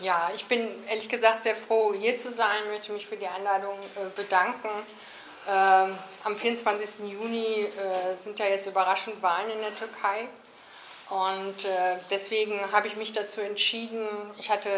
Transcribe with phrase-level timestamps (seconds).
[0.00, 2.68] Ja, ich bin ehrlich gesagt sehr froh, hier zu sein.
[2.70, 4.68] Möchte mich für die Einladung äh, bedanken.
[5.48, 7.10] Ähm, am 24.
[7.10, 10.28] Juni äh, sind ja jetzt überraschend Wahlen in der Türkei.
[11.10, 14.06] Und äh, deswegen habe ich mich dazu entschieden,
[14.38, 14.70] ich hatte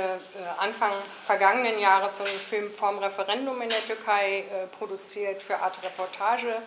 [0.59, 0.93] Anfang
[1.27, 4.45] vergangenen Jahres so einen Film vorm Referendum in der Türkei
[4.79, 6.63] produziert für Art Reportage.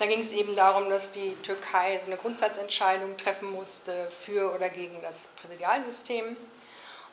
[0.00, 4.68] Da ging es eben darum, dass die Türkei so eine Grundsatzentscheidung treffen musste für oder
[4.70, 6.36] gegen das Präsidialsystem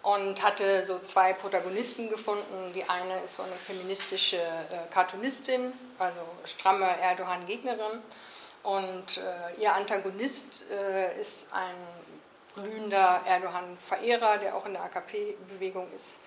[0.04, 2.74] und hatte so zwei Protagonisten gefunden.
[2.76, 8.02] Die eine ist so eine feministische äh, Cartoonistin, also stramme Erdogan-Gegnerin.
[8.64, 11.76] Und äh, ihr Antagonist äh, ist ein
[12.54, 16.20] glühender Erdogan-Verehrer, der auch in der AKP-Bewegung ist.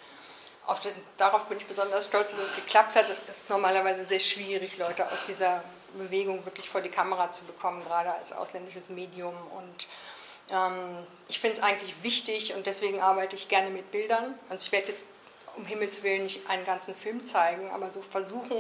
[0.83, 3.07] Den, darauf bin ich besonders stolz, dass es geklappt hat.
[3.29, 5.63] Es ist normalerweise sehr schwierig, Leute aus dieser
[5.97, 9.35] Bewegung wirklich vor die Kamera zu bekommen, gerade als ausländisches Medium.
[9.57, 9.87] Und
[11.29, 14.39] ich finde es eigentlich wichtig und deswegen arbeite ich gerne mit Bildern.
[14.49, 15.05] Also ich werde jetzt
[15.57, 18.57] um Himmels Willen nicht einen ganzen Film zeigen, aber so versuchen,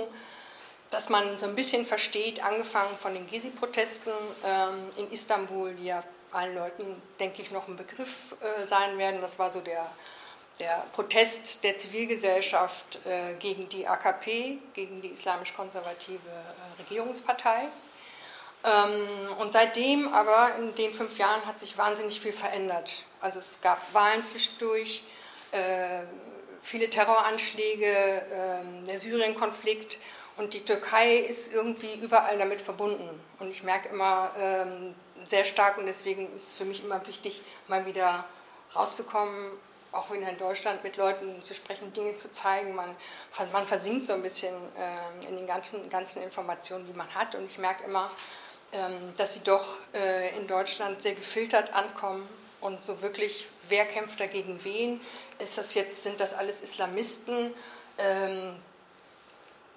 [0.90, 4.12] dass man so ein bisschen versteht, angefangen von den Gezi-Protesten
[4.44, 9.20] ähm, in Istanbul, die ja allen Leuten, denke ich, noch ein Begriff äh, sein werden.
[9.20, 9.90] Das war so der,
[10.58, 17.68] der Protest der Zivilgesellschaft äh, gegen die AKP, gegen die islamisch-konservative äh, Regierungspartei.
[18.64, 23.02] Ähm, und seitdem aber, in den fünf Jahren, hat sich wahnsinnig viel verändert.
[23.20, 25.02] Also es gab Wahlen zwischendurch,
[25.52, 26.02] äh,
[26.62, 29.98] viele Terroranschläge, äh, der Syrien-Konflikt
[30.36, 33.08] und die Türkei ist irgendwie überall damit verbunden.
[33.38, 34.94] Und ich merke immer ähm,
[35.26, 38.24] sehr stark und deswegen ist es für mich immer wichtig, mal wieder
[38.74, 39.52] rauszukommen,
[39.92, 42.74] auch wieder in Deutschland mit Leuten zu sprechen, Dinge zu zeigen.
[42.74, 42.94] Man,
[43.52, 44.54] man versinkt so ein bisschen
[45.26, 47.34] in den ganzen, ganzen Informationen, die man hat.
[47.34, 48.10] Und ich merke immer, ähm,
[49.16, 52.28] dass sie doch äh, in Deutschland sehr gefiltert ankommen
[52.60, 55.00] und so wirklich, wer kämpft dagegen wen?
[55.38, 57.54] Ist das jetzt, sind das alles Islamisten?
[57.98, 58.56] Ähm,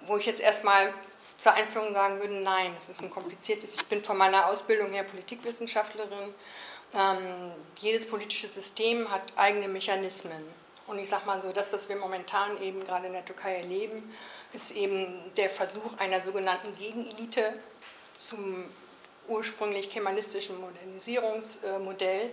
[0.07, 0.93] wo ich jetzt erstmal
[1.37, 3.75] zur Einführung sagen würde, nein, es ist ein kompliziertes.
[3.75, 6.33] Ich bin von meiner Ausbildung her Politikwissenschaftlerin.
[6.93, 10.43] Ähm, jedes politische System hat eigene Mechanismen.
[10.87, 14.13] Und ich sage mal so, das, was wir momentan eben gerade in der Türkei erleben,
[14.53, 17.53] ist eben der Versuch einer sogenannten Gegenelite,
[18.17, 18.65] zum
[19.29, 22.31] ursprünglich kemalistischen Modernisierungsmodell.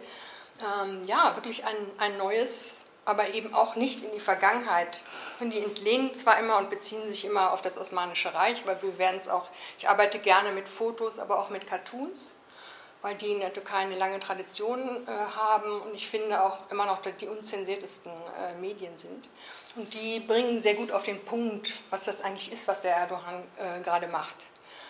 [0.61, 5.01] Ähm, ja, wirklich ein, ein neues, aber eben auch nicht in die Vergangenheit.
[5.39, 8.99] Und die entlehnen zwar immer und beziehen sich immer auf das Osmanische Reich, weil wir
[8.99, 9.47] werden es auch,
[9.79, 12.33] ich arbeite gerne mit Fotos, aber auch mit Cartoons,
[13.03, 16.87] weil die in der Türkei eine lange Tradition äh, haben und ich finde auch immer
[16.87, 19.29] noch die unzensiertesten äh, Medien sind.
[19.77, 23.45] Und die bringen sehr gut auf den Punkt, was das eigentlich ist, was der Erdogan
[23.59, 24.37] äh, gerade macht.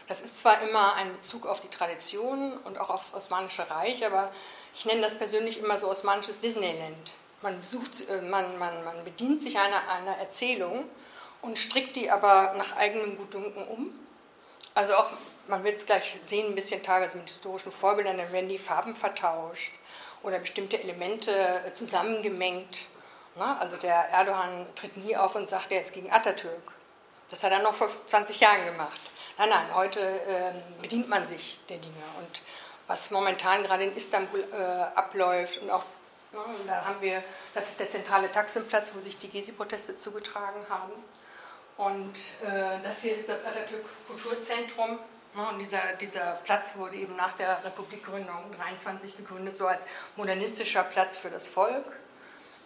[0.09, 4.33] Das ist zwar immer ein Bezug auf die Tradition und auch aufs Osmanische Reich, aber
[4.75, 7.13] ich nenne das persönlich immer so osmanisches Disneyland.
[7.43, 10.85] Man, besucht, äh, man, man, man bedient sich einer, einer Erzählung
[11.43, 13.91] und strickt die aber nach eigenem Gutdünken um.
[14.75, 15.11] Also auch,
[15.49, 18.95] man wird es gleich sehen, ein bisschen teilweise mit historischen Vorbildern, dann werden die Farben
[18.95, 19.73] vertauscht
[20.23, 21.33] oder bestimmte Elemente
[21.67, 22.87] äh, zusammengemengt.
[23.37, 26.73] Also der Erdogan tritt nie auf und sagt, er jetzt gegen Atatürk.
[27.29, 28.99] Das hat er noch vor 20 Jahren gemacht.
[29.39, 32.03] Nein, nein, heute äh, bedient man sich der Dinge.
[32.19, 32.41] Und
[32.87, 34.57] was momentan gerade in Istanbul äh,
[34.99, 35.85] abläuft und auch
[36.33, 40.93] ne, da haben wir, das ist der zentrale Taximplatz, wo sich die Gezi-Proteste zugetragen haben.
[41.77, 45.01] Und äh, das hier ist das Atatürk Kulturzentrum.
[45.35, 49.85] Ne, und dieser, dieser Platz wurde eben nach der Republikgründung 23 gegründet, so als
[50.17, 51.85] modernistischer Platz für das Volk,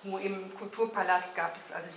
[0.04, 1.88] wo im Kulturpalast gab es, also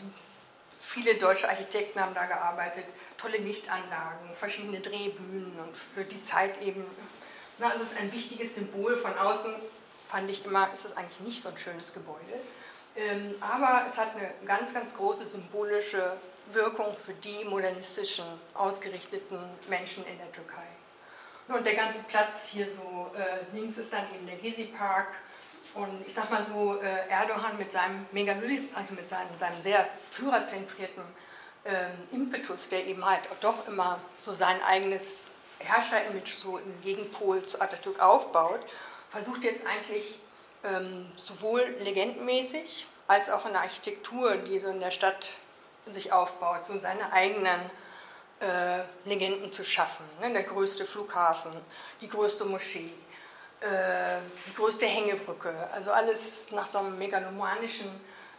[0.79, 2.85] viele deutsche Architekten haben da gearbeitet,
[3.23, 6.85] tolle Lichtanlagen, verschiedene Drehbühnen und für die Zeit eben.
[7.57, 8.97] Na, also es ist ein wichtiges Symbol.
[8.97, 9.55] Von außen
[10.09, 12.19] fand ich immer, ist es eigentlich nicht so ein schönes Gebäude.
[12.95, 16.17] Ähm, aber es hat eine ganz, ganz große symbolische
[16.51, 20.67] Wirkung für die modernistischen, ausgerichteten Menschen in der Türkei.
[21.47, 25.07] Und der ganze Platz hier so äh, links ist dann eben der Gezi-Park.
[25.73, 29.87] Und ich sag mal so, äh, Erdogan mit seinem Megalith, also mit seinem, seinem sehr
[30.11, 31.03] führerzentrierten
[31.65, 35.23] ähm, Impetus, der eben halt doch immer so sein eigenes
[35.59, 38.59] Herrscher-Image so im Gegenpol zu Atatürk aufbaut,
[39.11, 40.19] versucht jetzt eigentlich
[40.63, 45.31] ähm, sowohl legendenmäßig als auch in der Architektur, die so in der Stadt
[45.85, 47.69] sich aufbaut, so seine eigenen
[48.39, 50.05] äh, Legenden zu schaffen.
[50.21, 50.31] Ne?
[50.33, 51.51] Der größte Flughafen,
[52.01, 52.91] die größte Moschee,
[53.61, 57.87] äh, die größte Hängebrücke, also alles nach so einem megalomanischen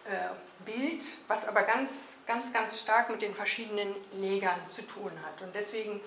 [0.04, 1.90] äh, Bild, was aber ganz
[2.26, 5.42] ganz, ganz stark mit den verschiedenen Legern zu tun hat.
[5.42, 6.00] Und deswegen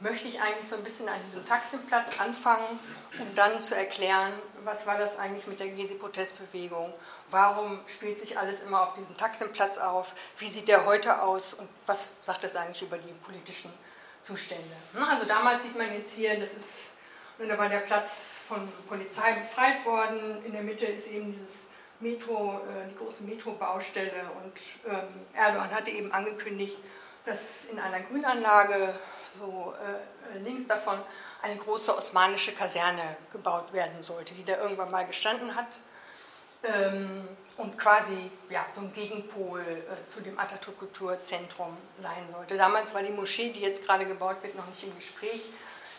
[0.00, 2.78] möchte ich eigentlich so ein bisschen an diesem Taximplatz anfangen,
[3.18, 4.32] um dann zu erklären,
[4.64, 6.92] was war das eigentlich mit der Gezi-Protestbewegung,
[7.30, 11.68] warum spielt sich alles immer auf diesem Taximplatz auf, wie sieht der heute aus und
[11.86, 13.70] was sagt das eigentlich über die politischen
[14.22, 14.74] Zustände.
[14.94, 16.96] Also damals sieht man jetzt hier, das ist,
[17.38, 21.69] da war der Platz von Polizei befreit worden, in der Mitte ist eben dieses
[22.00, 26.76] Metro, äh, die große Metro-Baustelle und ähm, Erdogan hatte eben angekündigt,
[27.24, 28.94] dass in einer Grünanlage
[29.38, 29.74] so
[30.34, 31.00] äh, links davon
[31.42, 35.68] eine große osmanische Kaserne gebaut werden sollte, die da irgendwann mal gestanden hat
[36.62, 42.56] ähm, und quasi ja, so ein Gegenpol äh, zu dem Atatürk-Kulturzentrum sein sollte.
[42.56, 45.44] Damals war die Moschee, die jetzt gerade gebaut wird, noch nicht im Gespräch,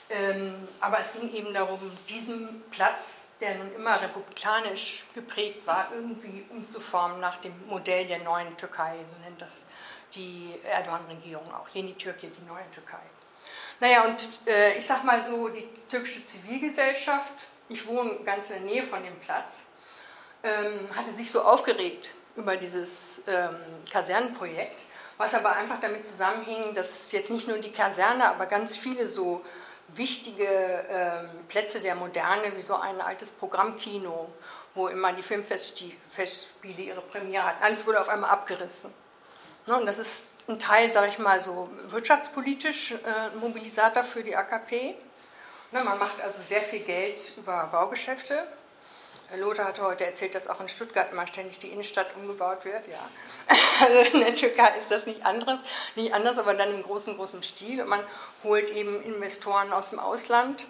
[0.09, 6.45] ähm, aber es ging eben darum, diesen Platz, der nun immer republikanisch geprägt war, irgendwie
[6.49, 9.65] umzuformen nach dem Modell der neuen Türkei, so nennt das
[10.13, 13.01] die Erdogan-Regierung auch, Yeni Türkei, die neue Türkei.
[13.79, 17.31] Naja, und äh, ich sag mal so, die türkische Zivilgesellschaft,
[17.67, 19.65] ich wohne ganz in der Nähe von dem Platz,
[20.43, 23.55] ähm, hatte sich so aufgeregt über dieses ähm,
[23.91, 24.79] Kasernenprojekt,
[25.17, 29.43] was aber einfach damit zusammenhing, dass jetzt nicht nur die Kaserne, aber ganz viele so
[29.95, 34.29] wichtige ähm, Plätze der Moderne, wie so ein altes Programmkino,
[34.73, 38.93] wo immer die Filmfestspiele ihre Premiere hatten, alles wurde auf einmal abgerissen.
[39.67, 44.35] Ne, und das ist ein Teil, sage ich mal, so wirtschaftspolitisch äh, Mobilisator für die
[44.35, 44.95] AKP.
[45.71, 48.47] Ne, man macht also sehr viel Geld über Baugeschäfte.
[49.37, 52.87] Lothar hatte heute erzählt, dass auch in Stuttgart immer ständig die Innenstadt umgebaut wird.
[52.87, 53.09] Ja.
[53.81, 55.59] Also in der Türkei ist das nicht anderes,
[55.95, 57.81] nicht anders, aber dann im großen, großen Stil.
[57.81, 58.03] Und man
[58.43, 60.67] holt eben Investoren aus dem Ausland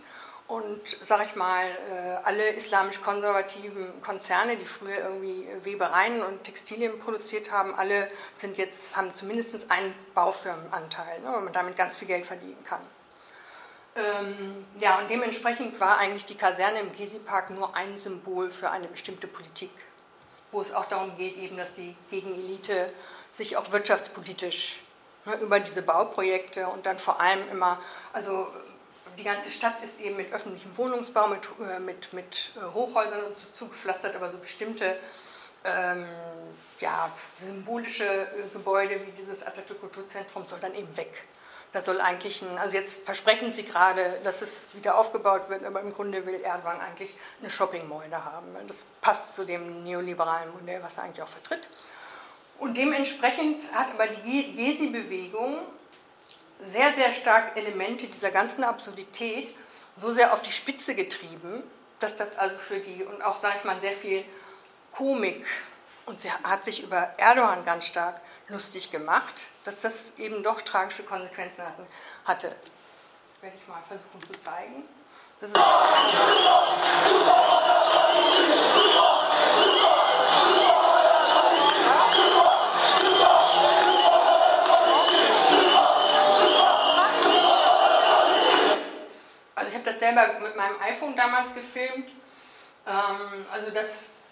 [0.52, 7.52] und, sag ich mal, äh, alle islamisch-konservativen Konzerne, die früher irgendwie Webereien und Textilien produziert
[7.52, 12.26] haben, alle sind jetzt, haben zumindest einen Baufirmenanteil, ne, weil man damit ganz viel Geld
[12.26, 12.82] verdienen kann.
[13.96, 18.88] Ähm, ja, und dementsprechend war eigentlich die Kaserne im Gezi-Park nur ein Symbol für eine
[18.88, 19.72] bestimmte Politik,
[20.52, 22.92] wo es auch darum geht, eben, dass die Gegenelite
[23.32, 24.82] sich auch wirtschaftspolitisch
[25.26, 27.80] ne, über diese Bauprojekte und dann vor allem immer,
[28.14, 28.48] also
[29.18, 33.38] die ganze Stadt ist eben mit öffentlichem Wohnungsbau, mit, äh, mit, mit äh, Hochhäusern und
[33.38, 34.98] so zugepflastert, aber so bestimmte
[35.66, 36.08] ähm,
[36.80, 41.24] ja, symbolische äh, Gebäude wie dieses Atatürk-Kulturzentrum soll dann eben weg.
[41.74, 45.80] Da soll eigentlich ein, also jetzt versprechen sie gerade, dass es wieder aufgebaut wird, aber
[45.80, 48.56] im Grunde will Erdogan eigentlich eine Shopping-Mall da haben.
[48.68, 51.62] Das passt zu dem neoliberalen Modell, was er eigentlich auch vertritt.
[52.60, 55.60] Und dementsprechend hat aber die Gesi-Bewegung
[56.74, 59.56] sehr, sehr stark Elemente dieser ganzen Absurdität
[59.98, 61.64] so sehr auf die Spitze getrieben,
[62.00, 64.24] dass das also für die und auch, sage ich mal, sehr viel
[64.92, 65.46] Komik
[66.06, 68.20] und sie hat sich über Erdogan ganz stark
[68.52, 69.34] lustig gemacht,
[69.64, 71.88] dass das eben doch tragische Konsequenzen hatten,
[72.26, 72.56] hatte.
[73.42, 74.84] Werde ich mal versuchen zu zeigen.
[75.40, 75.58] Das ist
[89.82, 92.10] habe das selber mit meinem iPhone damals gefilmt.
[92.86, 94.24] Ähm, also das,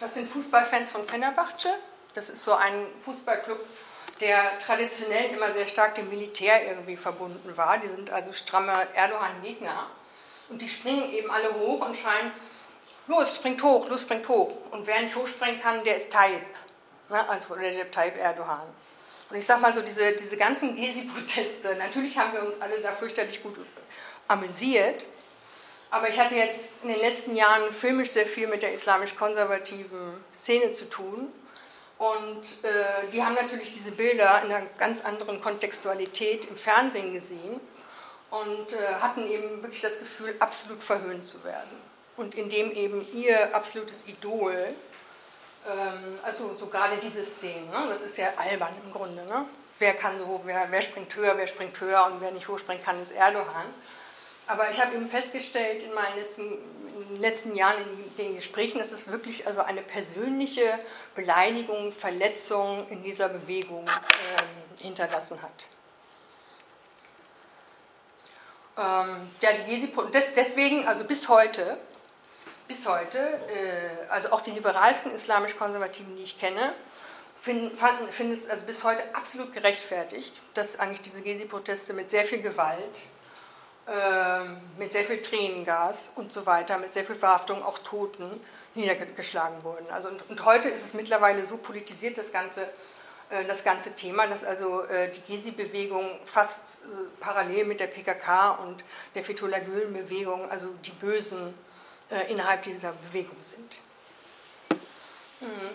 [0.00, 1.74] das sind Fußballfans von Fenerbahce.
[2.14, 3.58] Das ist so ein Fußballclub,
[4.20, 7.78] der traditionell immer sehr stark dem Militär irgendwie verbunden war.
[7.78, 9.86] Die sind also stramme Erdogan-Gegner.
[10.48, 12.30] Und die springen eben alle hoch und schreien,
[13.06, 14.52] los, springt hoch, los, springt hoch.
[14.70, 16.42] Und wer nicht hochspringen kann, der ist Tayyip.
[17.08, 17.28] Ne?
[17.28, 18.60] Also der Tayyip Erdogan.
[19.30, 22.92] Und ich sag mal so, diese, diese ganzen Gezi-Proteste, natürlich haben wir uns alle da
[22.92, 23.56] fürchterlich gut
[24.28, 25.04] amüsiert.
[25.90, 30.72] Aber ich hatte jetzt in den letzten Jahren filmisch sehr viel mit der islamisch-konservativen Szene
[30.72, 31.32] zu tun.
[32.02, 37.60] Und äh, die haben natürlich diese Bilder in einer ganz anderen Kontextualität im Fernsehen gesehen
[38.28, 41.70] und äh, hatten eben wirklich das Gefühl, absolut verhöhnt zu werden.
[42.16, 44.74] Und indem eben ihr absolutes Idol,
[45.70, 49.46] ähm, also so gerade diese Szene, ne, das ist ja albern im Grunde, ne?
[49.78, 53.00] wer kann so wer, wer springt höher, wer springt höher und wer nicht hochspringen kann,
[53.00, 53.66] ist Erdogan.
[54.48, 56.58] Aber ich habe eben festgestellt in meinen letzten,
[57.14, 60.78] den letzten Jahren in den Gesprächen, dass es wirklich also eine persönliche
[61.14, 65.66] Beleidigung, Verletzung in dieser Bewegung äh, hinterlassen hat.
[68.76, 69.92] Ähm, ja, die Gezi
[70.34, 71.78] deswegen, also bis heute,
[72.68, 76.72] bis heute, äh, also auch die liberalsten islamisch-konservativen, die ich kenne,
[77.42, 77.76] finden,
[78.10, 82.96] finden es also bis heute absolut gerechtfertigt, dass eigentlich diese Gezi-Proteste mit sehr viel Gewalt
[83.88, 88.40] ähm, mit sehr viel Tränengas und so weiter, mit sehr viel Verhaftung, auch Toten
[88.74, 89.90] niedergeschlagen wurden.
[89.90, 92.62] Also und, und heute ist es mittlerweile so politisiert, das Ganze,
[93.30, 96.88] äh, das ganze Thema, dass also äh, die Gezi-Bewegung fast äh,
[97.20, 98.84] parallel mit der PKK und
[99.14, 101.54] der Fethullah Gülen-Bewegung, also die Bösen
[102.28, 103.78] innerhalb dieser Bewegung sind.
[105.40, 105.70] Mhm.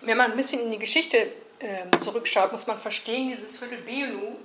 [0.00, 1.30] Wenn man ein bisschen in die Geschichte
[1.60, 4.38] ähm, zurückschaut, muss man verstehen, dieses Viertel Beolu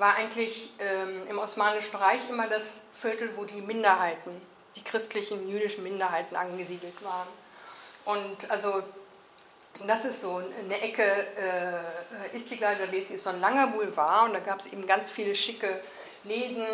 [0.00, 4.40] war eigentlich ähm, im Osmanischen Reich immer das Viertel, wo die Minderheiten,
[4.74, 7.28] die christlichen, jüdischen Minderheiten angesiedelt waren.
[8.06, 8.82] Und also
[9.86, 14.40] das ist so eine Ecke, äh, Istiklal Jalesi ist so ein langer Boulevard und da
[14.40, 15.80] gab es eben ganz viele schicke
[16.24, 16.66] Läden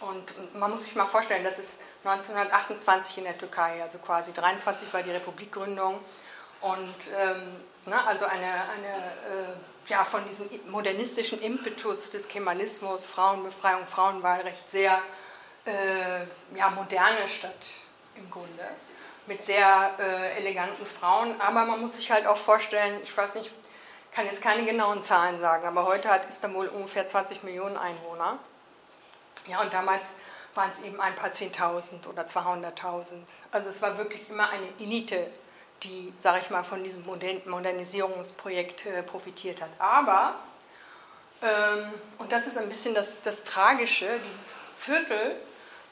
[0.00, 4.92] und man muss sich mal vorstellen, das ist 1928 in der Türkei, also quasi 23
[4.92, 6.00] war die Republikgründung
[6.60, 7.56] und ähm,
[7.86, 15.00] na, also eine, eine äh, ja, von diesem modernistischen Impetus des Kemalismus, Frauenbefreiung, Frauenwahlrecht sehr
[15.66, 17.66] äh, ja, moderne Stadt
[18.16, 18.68] im Grunde
[19.26, 21.40] mit sehr äh, eleganten Frauen.
[21.40, 23.50] Aber man muss sich halt auch vorstellen, ich weiß nicht,
[24.12, 28.38] kann jetzt keine genauen Zahlen sagen, aber heute hat Istanbul ungefähr 20 Millionen Einwohner.
[29.46, 30.04] Ja, und damals
[30.54, 33.24] waren es eben ein paar Zehntausend oder 200.000.
[33.50, 35.26] Also es war wirklich immer eine Elite,
[35.82, 39.70] die, sage ich mal, von diesem Modernisierungsprojekt äh, profitiert hat.
[39.78, 40.36] Aber,
[41.42, 45.36] ähm, und das ist ein bisschen das, das Tragische, dieses Viertel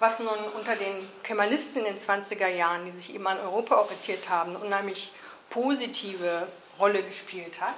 [0.02, 4.28] was nun unter den Kemalisten in den 20er Jahren, die sich eben an Europa orientiert
[4.28, 5.12] haben, unheimlich
[5.48, 7.76] positive Rolle gespielt hat,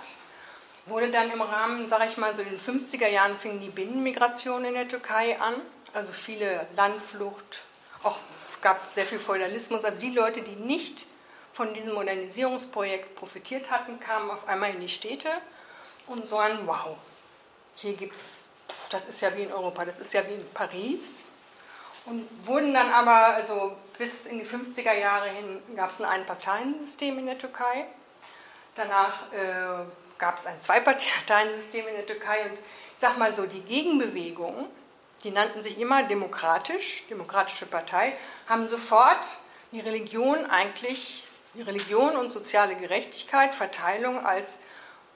[0.86, 4.72] wurde dann im Rahmen, sage ich mal, so den 50er Jahren fing die Binnenmigration in
[4.72, 5.54] der Türkei an,
[5.92, 7.60] also viele Landflucht,
[8.02, 8.16] auch
[8.50, 11.04] es gab sehr viel Feudalismus, also die Leute, die nicht
[11.54, 15.30] von diesem Modernisierungsprojekt profitiert hatten, kamen auf einmal in die Städte
[16.06, 16.96] und sahen, wow,
[17.76, 18.40] hier gibt es,
[18.90, 21.24] das ist ja wie in Europa, das ist ja wie in Paris,
[22.06, 27.18] und wurden dann aber, also bis in die 50er Jahre hin, gab es ein Einparteiensystem
[27.18, 27.86] in der Türkei.
[28.74, 29.84] Danach äh,
[30.18, 32.42] gab es ein Zweiparteiensystem in der Türkei.
[32.44, 34.68] Und ich sag mal so, die Gegenbewegung,
[35.22, 39.24] die nannten sich immer demokratisch, Demokratische Partei, haben sofort
[39.72, 41.23] die Religion eigentlich,
[41.62, 44.58] Religion und soziale Gerechtigkeit, Verteilung als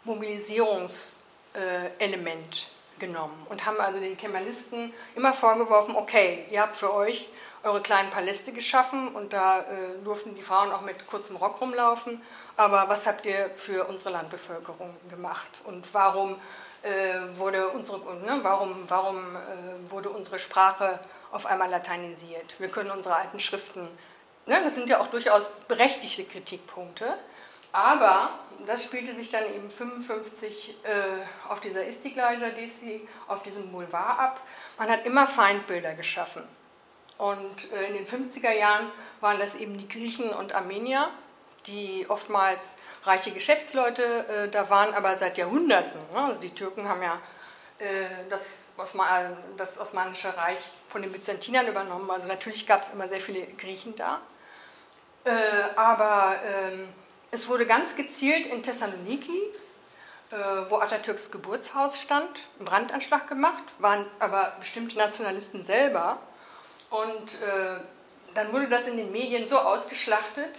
[0.04, 2.68] Mobilisierungselement
[2.99, 7.28] genommen und haben also den Kemalisten immer vorgeworfen, okay, ihr habt für euch
[7.62, 9.64] eure kleinen Paläste geschaffen und da äh,
[10.04, 12.21] durften die Frauen auch mit kurzem Rock rumlaufen,
[12.57, 16.40] aber was habt ihr für unsere Landbevölkerung gemacht und warum
[16.83, 21.00] äh, wurde unsere, ne, warum, warum äh, wurde unsere Sprache
[21.33, 22.54] auf einmal lateinisiert?
[22.59, 23.88] Wir können unsere alten Schriften,
[24.49, 27.17] ne, das sind ja auch durchaus berechtigte Kritikpunkte,
[27.73, 28.31] aber
[28.67, 34.40] das spielte sich dann eben 55 äh, auf dieser Istiklal Jadesi, auf diesem Boulevard ab.
[34.78, 36.43] Man hat immer Feindbilder geschaffen.
[37.19, 38.90] Und äh, in den 50er Jahren
[39.21, 41.09] waren das eben die Griechen und Armenier,
[41.67, 46.00] die oftmals reiche Geschäftsleute äh, da waren, aber seit Jahrhunderten.
[46.12, 46.21] Ne?
[46.21, 47.21] Also die Türken haben ja
[47.78, 52.11] äh, das, Osman, das Osmanische Reich von den Byzantinern übernommen.
[52.11, 54.21] Also natürlich gab es immer sehr viele Griechen da.
[55.25, 55.31] Äh,
[55.77, 56.89] aber ähm,
[57.31, 59.43] es wurde ganz gezielt in Thessaloniki,
[60.31, 60.37] äh,
[60.69, 66.19] wo Atatürks Geburtshaus stand, ein Brandanschlag gemacht, waren aber bestimmte Nationalisten selber.
[66.91, 67.81] Und äh,
[68.35, 70.55] dann wurde das in den Medien so ausgeschlachtet,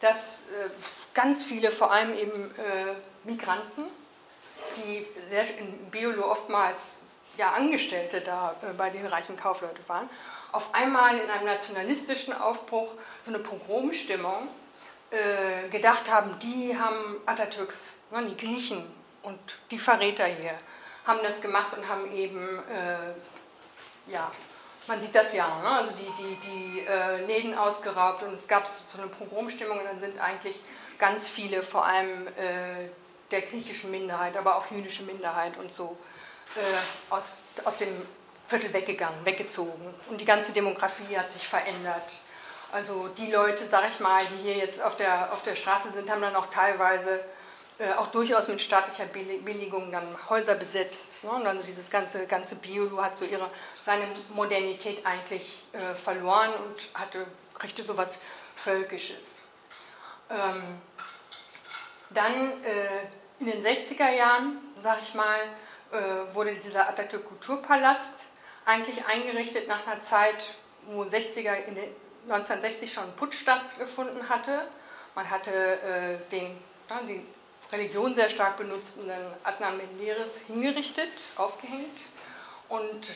[0.00, 0.68] dass äh,
[1.14, 2.54] ganz viele, vor allem eben
[3.24, 3.84] Migranten,
[4.76, 5.06] die
[5.58, 7.00] in Biolo oftmals
[7.36, 10.08] ja, Angestellte da bei den reichen Kaufleuten waren,
[10.52, 12.88] auf einmal in einem nationalistischen Aufbruch
[13.26, 14.48] so eine Pogromstimmung
[15.10, 18.84] äh, gedacht haben, die haben Atatürks, ne, die Griechen
[19.22, 19.38] und
[19.72, 20.56] die Verräter hier,
[21.04, 24.30] haben das gemacht und haben eben, äh, ja,
[24.86, 28.68] man sieht das ja, ne, also die, die, die äh, Läden ausgeraubt und es gab
[28.68, 30.60] so eine Pogromstimmung und dann sind eigentlich
[30.96, 32.88] ganz viele, vor allem äh,
[33.32, 35.98] der griechischen Minderheit, aber auch jüdische Minderheit und so,
[36.54, 38.06] äh, aus, aus dem
[38.46, 39.92] Viertel weggegangen, weggezogen.
[40.08, 42.04] Und die ganze Demografie hat sich verändert.
[42.72, 46.10] Also die Leute, sag ich mal, die hier jetzt auf der, auf der Straße sind,
[46.10, 47.20] haben dann auch teilweise
[47.78, 51.12] äh, auch durchaus mit staatlicher Billigung dann Häuser besetzt.
[51.22, 51.30] Ne?
[51.30, 53.50] Und also dieses ganze, ganze Biolu hat so ihre,
[53.84, 57.26] seine Modernität eigentlich äh, verloren und hatte,
[57.58, 58.20] kriegte so was
[58.56, 59.34] Völkisches.
[60.30, 60.80] Ähm,
[62.10, 63.06] dann äh,
[63.38, 65.38] in den 60er Jahren, sag ich mal,
[65.92, 68.20] äh, wurde dieser Atatürk Kulturpalast
[68.64, 70.54] eigentlich eingerichtet nach einer Zeit,
[70.86, 74.68] wo 60er, in den 1960 schon ein Putsch stattgefunden hatte.
[75.14, 76.58] Man hatte äh, den,
[76.90, 77.24] ja, die
[77.72, 81.98] Religion sehr stark benutzenden Adnan Menderes hingerichtet, aufgehängt.
[82.68, 83.06] Und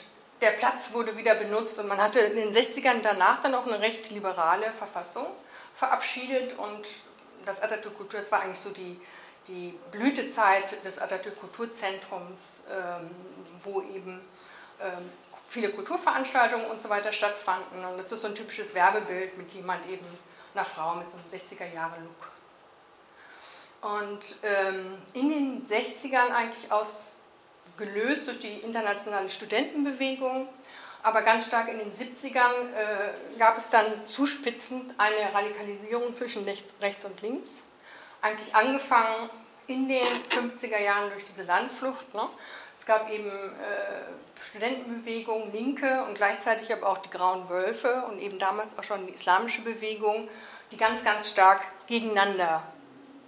[0.41, 3.81] der Platz wurde wieder benutzt und man hatte in den 60ern danach dann auch eine
[3.81, 5.27] recht liberale Verfassung
[5.77, 6.87] verabschiedet und
[7.45, 9.01] das Atatürk-Kultur, das war eigentlich so die,
[9.49, 12.41] die Blütezeit des Atatürk-Kulturzentrums,
[12.71, 13.11] ähm,
[13.63, 14.21] wo eben
[14.81, 15.11] ähm,
[15.51, 17.85] viele Kulturveranstaltungen und so weiter stattfanden.
[17.85, 20.07] Und das ist so ein typisches Werbebild mit jemand eben,
[20.55, 22.31] einer Frau mit so einem 60er-Jahre-Look.
[23.83, 30.49] Und ähm, in den 60ern eigentlich ausgelöst durch die internationale Studentenbewegung,
[31.03, 36.75] aber ganz stark in den 70ern äh, gab es dann zuspitzend eine Radikalisierung zwischen rechts,
[36.81, 37.63] rechts und links.
[38.21, 39.31] Eigentlich angefangen
[39.67, 42.13] in den 50er Jahren durch diese Landflucht.
[42.13, 42.29] Ne?
[42.79, 48.39] Es gab eben äh, Studentenbewegung, Linke und gleichzeitig aber auch die Grauen Wölfe und eben
[48.39, 50.29] damals auch schon die islamische Bewegung,
[50.71, 52.63] die ganz, ganz stark gegeneinander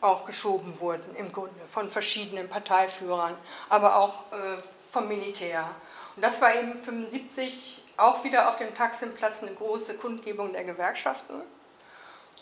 [0.00, 3.36] auch geschoben wurden im Grunde von verschiedenen Parteiführern,
[3.68, 4.60] aber auch äh,
[4.92, 5.70] vom Militär.
[6.16, 11.42] Und das war eben 1975 auch wieder auf dem Taximplatz eine große Kundgebung der Gewerkschaften.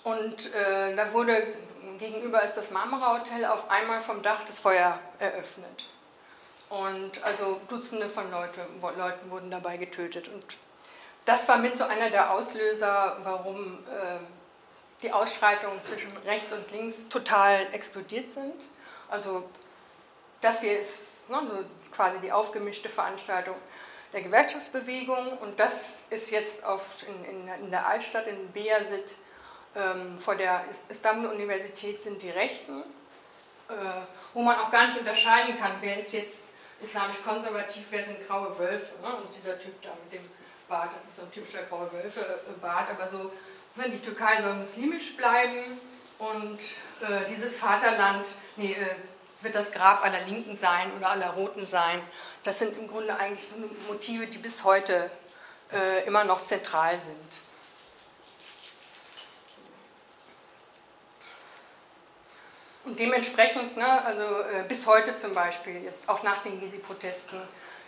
[0.05, 1.43] Und äh, da wurde
[1.99, 5.85] gegenüber ist das Marmara Hotel auf einmal vom Dach das Feuer eröffnet.
[6.71, 10.29] Und also Dutzende von Leute, Leuten wurden dabei getötet.
[10.29, 10.45] Und
[11.25, 14.19] das war mit so einer der Auslöser, warum äh,
[15.03, 18.55] die Ausschreitungen zwischen rechts und links total explodiert sind.
[19.09, 19.49] Also
[20.41, 23.57] das hier ist, ne, quasi die aufgemischte Veranstaltung
[24.13, 29.15] der Gewerkschaftsbewegung und das ist jetzt auf, in, in, in der Altstadt in Beasit
[29.77, 32.81] ähm, vor der Istanbul-Universität sind die Rechten,
[33.69, 33.73] äh,
[34.35, 36.50] wo man auch gar nicht unterscheiden kann, wer ist jetzt
[36.83, 38.93] islamisch-konservativ, wer sind graue Wölfe.
[39.03, 39.15] Ne?
[39.17, 40.31] Und dieser Typ da mit dem
[40.69, 43.33] Bart, das ist so ein typischer graue Wölfe-Bart, aber so
[43.77, 45.81] die Türkei soll muslimisch bleiben
[46.19, 46.59] und
[47.01, 52.03] äh, dieses Vaterland nee, äh, wird das Grab aller Linken sein oder aller Roten sein.
[52.45, 53.57] Das sind im Grunde eigentlich so
[53.91, 55.11] Motive, die bis heute
[55.73, 57.17] äh, immer noch zentral sind.
[62.85, 67.41] Und dementsprechend, ne, also äh, bis heute zum Beispiel, jetzt auch nach den Gezi-Protesten,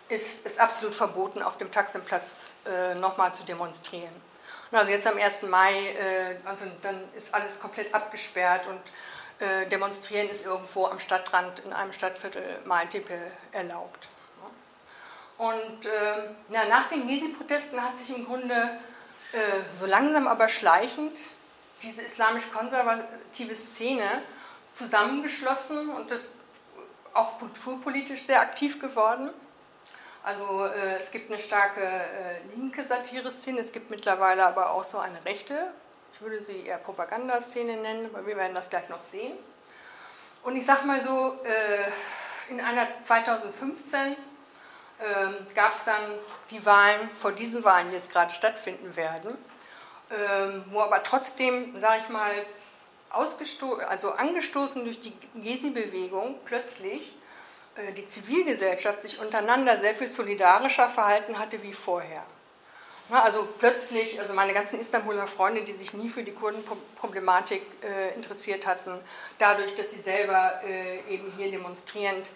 [0.09, 4.15] ist es absolut verboten, auf dem Taximplatz äh, nochmal zu demonstrieren.
[4.71, 5.43] Also jetzt am 1.
[5.43, 8.81] Mai, äh, also dann ist alles komplett abgesperrt und
[9.47, 13.19] äh, demonstrieren ist irgendwo am Stadtrand in einem Stadtviertel Maltippe
[13.53, 14.07] erlaubt.
[15.39, 18.79] Und äh, ja, nach den Gezi-Protesten hat sich im Grunde
[19.33, 19.39] äh,
[19.79, 21.19] so langsam aber schleichend
[21.83, 24.23] diese islamisch-konservative Szene
[24.73, 26.33] zusammengeschlossen und ist
[27.15, 29.31] auch kulturpolitisch sehr aktiv geworden.
[30.25, 34.99] Also äh, es gibt eine starke äh, linke Satire-Szene, es gibt mittlerweile aber auch so
[34.99, 35.73] eine rechte,
[36.15, 39.37] ich würde sie eher Propagandaszene nennen, aber wir werden das gleich noch sehen.
[40.45, 41.91] Und ich sage mal so, äh,
[42.51, 44.17] in einer 2015
[45.53, 46.13] gab es dann
[46.51, 49.37] die Wahlen, vor diesen Wahlen die jetzt gerade stattfinden werden,
[50.13, 52.33] ähm, wo aber trotzdem, sage ich mal,
[53.13, 57.15] also angestoßen durch die Gesi-Bewegung plötzlich
[57.77, 62.23] äh, die Zivilgesellschaft sich untereinander sehr viel solidarischer verhalten hatte wie vorher.
[63.11, 68.67] Also plötzlich, also meine ganzen Istanbuler Freunde, die sich nie für die Kurdenproblematik äh, interessiert
[68.67, 68.99] hatten,
[69.39, 72.31] dadurch, dass sie selber äh, eben hier demonstrierend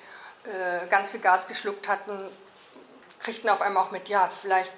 [0.44, 2.28] äh, ganz viel Gas geschluckt hatten,
[3.20, 4.72] kriegten auf einmal auch mit, ja, vielleicht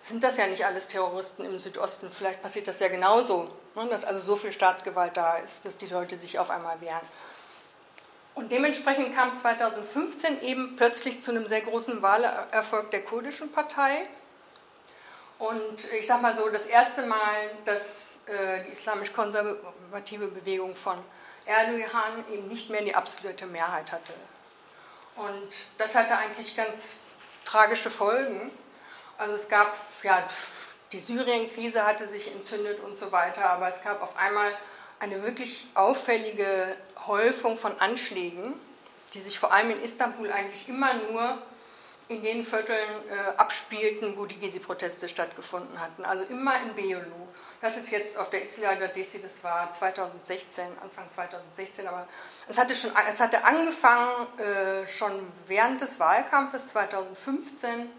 [0.00, 4.20] sind das ja nicht alles Terroristen im Südosten, vielleicht passiert das ja genauso, dass also
[4.20, 7.06] so viel Staatsgewalt da ist, dass die Leute sich auf einmal wehren.
[8.34, 14.06] Und dementsprechend kam es 2015 eben plötzlich zu einem sehr großen Wahlerfolg der kurdischen Partei.
[15.38, 20.98] Und ich sage mal so, das erste Mal, dass äh, die islamisch-konservative Bewegung von
[21.46, 24.12] Erdogan eben nicht mehr die absolute Mehrheit hatte.
[25.16, 26.76] Und das hatte eigentlich ganz
[27.44, 28.50] tragische Folgen.
[29.18, 30.28] Also es gab, ja,
[30.92, 34.52] die Syrien-Krise hatte sich entzündet und so weiter, aber es gab auf einmal
[34.98, 36.76] eine wirklich auffällige
[37.06, 38.54] Häufung von Anschlägen,
[39.14, 41.38] die sich vor allem in Istanbul eigentlich immer nur
[42.08, 46.04] in den Vierteln äh, abspielten, wo die Gezi-Proteste stattgefunden hatten.
[46.04, 47.28] Also immer in Beyoğlu.
[47.60, 52.08] Das ist jetzt auf der Istiklal Desi, das war 2016, Anfang 2016, aber
[52.48, 55.12] es hatte, schon, es hatte angefangen äh, schon
[55.46, 57.90] während des Wahlkampfes 2015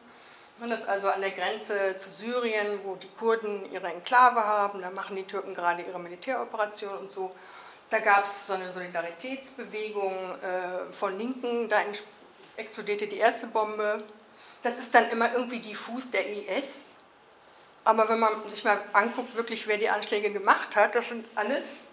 [0.61, 4.91] man ist also an der Grenze zu Syrien, wo die Kurden ihre Enklave haben, da
[4.91, 7.35] machen die Türken gerade ihre Militäroperation und so.
[7.89, 11.81] Da gab es so eine Solidaritätsbewegung äh, von Linken, da
[12.57, 14.03] explodierte die erste Bombe.
[14.61, 16.91] Das ist dann immer irgendwie diffus der IS.
[17.83, 21.85] Aber wenn man sich mal anguckt, wirklich, wer die Anschläge gemacht hat, das sind alles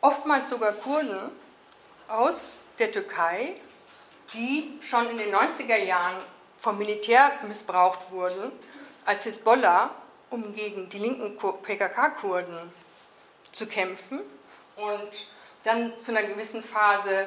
[0.00, 1.30] oftmals sogar Kurden
[2.08, 3.52] aus der Türkei,
[4.32, 6.16] die schon in den 90er Jahren
[6.60, 8.52] vom Militär missbraucht wurden
[9.04, 9.90] als Hisbollah,
[10.30, 12.72] um gegen die linken PKK-Kurden
[13.50, 14.20] zu kämpfen
[14.76, 15.10] und
[15.64, 17.26] dann zu einer gewissen Phase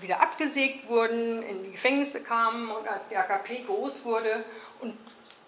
[0.00, 4.44] wieder abgesägt wurden, in die Gefängnisse kamen und als die AKP groß wurde
[4.80, 4.96] und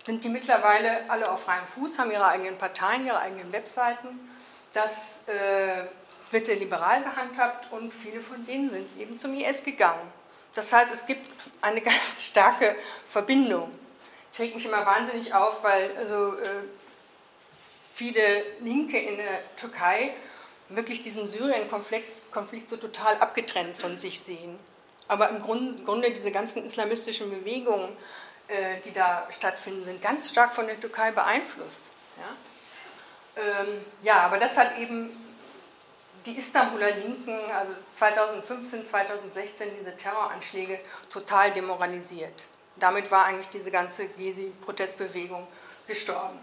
[0.04, 4.30] sind die mittlerweile alle auf freiem Fuß, haben ihre eigenen Parteien, ihre eigenen Webseiten.
[4.72, 5.84] Das äh,
[6.32, 10.12] wird sehr liberal gehandhabt und viele von denen sind eben zum IS gegangen.
[10.54, 12.76] Das heißt, es gibt eine ganz starke
[13.12, 13.70] Verbindung.
[14.32, 16.64] Ich reg mich immer wahnsinnig auf, weil also, äh,
[17.94, 20.14] viele Linke in der Türkei
[20.70, 24.58] wirklich diesen Syrien-Konflikt Konflikt so total abgetrennt von sich sehen.
[25.08, 27.94] Aber im Grunde diese ganzen islamistischen Bewegungen,
[28.48, 31.82] äh, die da stattfinden, sind ganz stark von der Türkei beeinflusst.
[32.16, 35.10] Ja, ähm, ja aber das hat eben
[36.24, 40.80] die Istanbuler Linken, also 2015, 2016 diese Terroranschläge
[41.12, 42.44] total demoralisiert.
[42.76, 45.46] Damit war eigentlich diese ganze Gezi-Protestbewegung
[45.86, 46.38] gestorben.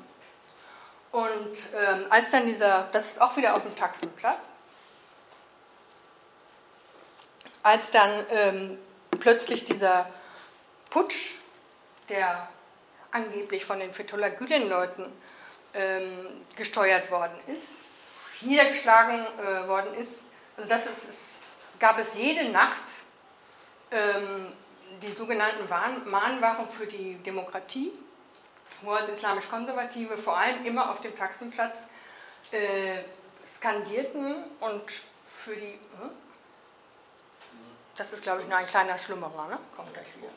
[1.11, 4.39] Und ähm, als dann dieser, das ist auch wieder auf dem Taxenplatz,
[7.63, 8.79] als dann ähm,
[9.19, 10.09] plötzlich dieser
[10.89, 11.31] Putsch,
[12.09, 12.47] der
[13.11, 15.05] angeblich von den Fethullah Gülen-Leuten
[15.73, 17.85] ähm, gesteuert worden ist,
[18.41, 20.23] niedergeschlagen äh, worden ist,
[20.57, 21.39] also das ist, es
[21.79, 22.83] gab es jede Nacht
[23.91, 24.51] ähm,
[25.01, 25.67] die sogenannten
[26.09, 27.91] Mahnwachen für die Demokratie
[28.81, 31.77] wo also islamisch-konservative vor allem immer auf dem Taxenplatz
[32.51, 32.99] äh,
[33.57, 34.83] skandierten und
[35.25, 35.73] für die.
[35.99, 36.09] Hm?
[37.95, 39.59] Das ist, glaube ich, nur ein kleiner Schlummerer, ne?
[39.75, 40.29] Kommt gleich wieder.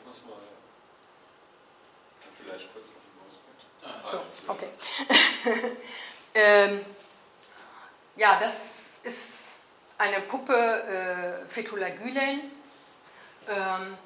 [2.37, 4.29] Vielleicht kurz auf dem Mausbrett.
[4.29, 4.67] So, okay.
[6.33, 6.85] ähm,
[8.17, 9.63] ja, das ist
[9.97, 12.51] eine Puppe äh, Fethullah Gülen.
[13.47, 13.97] Ähm,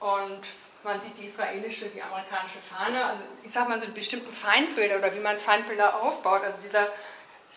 [0.00, 0.40] und
[0.84, 3.04] man sieht die israelische, die amerikanische Fahne.
[3.04, 6.42] Also ich sage mal so bestimmten Feindbilder oder wie man Feindbilder aufbaut.
[6.44, 6.88] Also dieser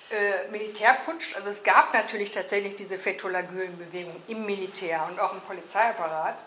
[0.10, 5.42] äh, Militärputsch, also es gab natürlich tatsächlich diese Fethullah Gülen-Bewegung im Militär und auch im
[5.42, 6.38] Polizeiapparat.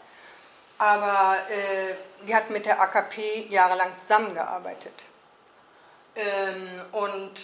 [0.79, 1.95] Aber äh,
[2.27, 4.95] die hat mit der AKP jahrelang zusammengearbeitet.
[6.17, 7.35] Ähm, und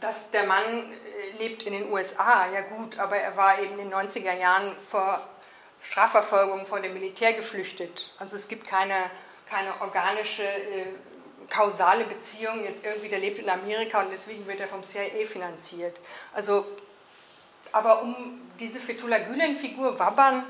[0.00, 3.90] dass der Mann äh, lebt in den USA, ja gut, aber er war eben in
[3.90, 5.26] den 90er Jahren vor
[5.82, 8.10] Strafverfolgung von dem Militär geflüchtet.
[8.18, 9.10] Also es gibt keine,
[9.48, 10.86] keine organische, äh,
[11.48, 15.98] kausale Beziehung, jetzt irgendwie, der lebt in Amerika und deswegen wird er vom CIA finanziert.
[16.32, 16.66] Also,
[17.72, 20.44] aber um diese Fethullah Gülen-Figur wabbern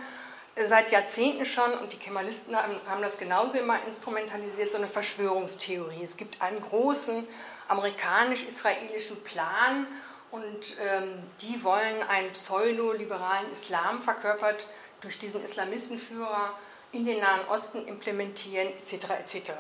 [0.57, 4.89] äh, seit Jahrzehnten schon, und die Kemalisten haben, haben das genauso immer instrumentalisiert, so eine
[4.89, 6.03] Verschwörungstheorie.
[6.05, 7.27] Es gibt einen großen
[7.69, 9.87] amerikanisch-israelischen Plan
[10.31, 14.59] und ähm, die wollen einen pseudo-liberalen Islam verkörpert
[15.01, 16.55] durch diesen Islamistenführer
[16.93, 19.11] in den Nahen Osten implementieren, etc.
[19.21, 19.53] etc.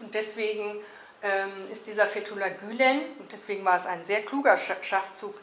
[0.00, 0.76] Und deswegen
[1.22, 5.34] ähm, ist dieser Fethullah Gülen, und deswegen war es ein sehr kluger Schachzug,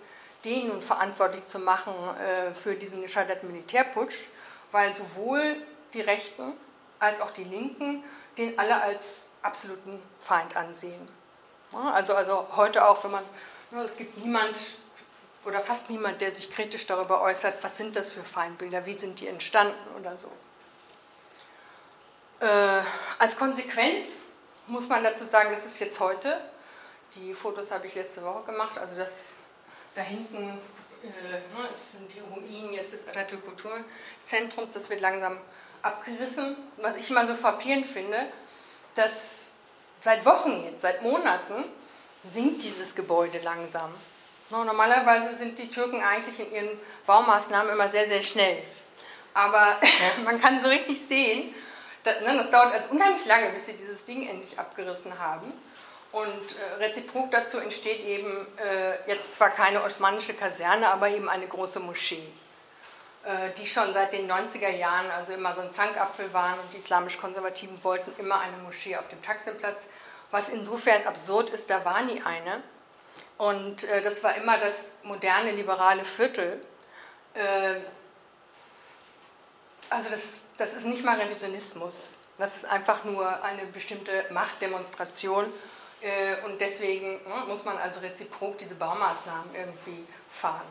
[0.43, 4.25] den nun verantwortlich zu machen äh, für diesen gescheiterten Militärputsch,
[4.71, 5.58] weil sowohl
[5.93, 6.54] die Rechten
[6.99, 8.04] als auch die Linken
[8.38, 11.08] den alle als absoluten Feind ansehen.
[11.73, 13.23] Ja, also, also heute auch, wenn man,
[13.71, 14.56] ja, es gibt niemand,
[15.49, 19.19] oder fast niemand, der sich kritisch darüber äußert, was sind das für Feindbilder, wie sind
[19.19, 20.31] die entstanden oder so.
[22.39, 22.81] Äh,
[23.17, 24.19] als Konsequenz
[24.67, 26.39] muss man dazu sagen, das ist jetzt heute,
[27.15, 29.12] die Fotos habe ich letzte Woche gemacht, also das
[29.95, 30.59] da hinten
[31.03, 35.39] äh, ne, sind die Ruinen jetzt des Atatürk Kulturzentrums, das wird langsam
[35.81, 36.57] abgerissen.
[36.77, 38.27] Was ich immer so frappierend finde,
[38.95, 39.49] dass
[40.01, 41.65] seit Wochen jetzt, seit Monaten,
[42.29, 43.93] sinkt dieses Gebäude langsam.
[44.51, 48.63] Normalerweise sind die Türken eigentlich in ihren Baumaßnahmen immer sehr, sehr schnell.
[49.33, 49.77] Aber
[50.23, 51.53] man kann so richtig sehen,
[52.03, 55.53] dass, ne, das dauert also unheimlich lange, bis sie dieses Ding endlich abgerissen haben.
[56.12, 61.45] Und äh, reziprok dazu entsteht eben äh, jetzt zwar keine osmanische Kaserne, aber eben eine
[61.45, 62.27] große Moschee,
[63.23, 66.77] äh, die schon seit den 90er Jahren also immer so ein Zankapfel waren und die
[66.77, 69.83] islamisch-konservativen wollten immer eine Moschee auf dem Taksimplatz,
[70.31, 72.63] was insofern absurd ist, da war nie eine.
[73.39, 76.62] Und äh, das war immer das moderne liberale Viertel.
[77.34, 77.75] Äh,
[79.89, 82.17] also das, das ist nicht mal Revisionismus.
[82.38, 85.45] Das ist einfach nur eine bestimmte Machtdemonstration.
[86.02, 90.67] Äh, und deswegen ne, muss man also reziprok diese Baumaßnahmen irgendwie fahren.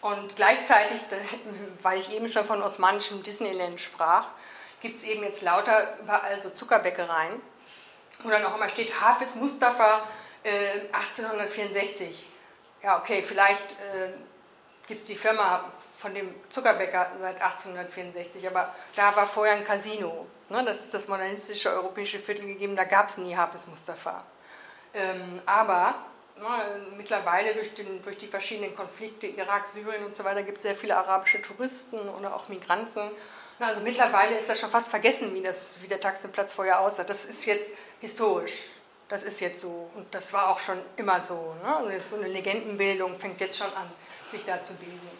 [0.00, 1.02] Und gleichzeitig,
[1.82, 4.26] weil ich eben schon von osmanischem Disneyland sprach,
[4.82, 7.40] gibt es eben jetzt lauter überall so Zuckerbäckereien,
[8.24, 10.08] wo dann auch immer steht, Hafiz Mustafa
[10.44, 12.08] 1864.
[12.08, 14.10] Äh, ja, okay, vielleicht äh,
[14.86, 20.26] gibt es die Firma von dem Zuckerbäcker seit 1864, aber da war vorher ein Casino.
[20.48, 20.64] Ne?
[20.64, 24.24] Das ist das modernistische europäische Viertel gegeben, da gab es nie Hafez Mustafa.
[24.94, 25.94] Ähm, aber
[26.36, 30.62] ne, mittlerweile durch, den, durch die verschiedenen Konflikte, Irak, Syrien und so weiter, gibt es
[30.62, 33.10] sehr viele arabische Touristen oder auch Migranten.
[33.58, 37.04] Also mittlerweile ist das schon fast vergessen, wie, das, wie der Taximplatz vorher aussah.
[37.04, 37.70] Das ist jetzt
[38.00, 38.52] historisch.
[39.08, 39.90] Das ist jetzt so.
[39.94, 41.54] Und das war auch schon immer so.
[41.62, 41.76] Ne?
[41.76, 43.90] Also so eine Legendenbildung fängt jetzt schon an,
[44.32, 45.10] sich da zu bilden.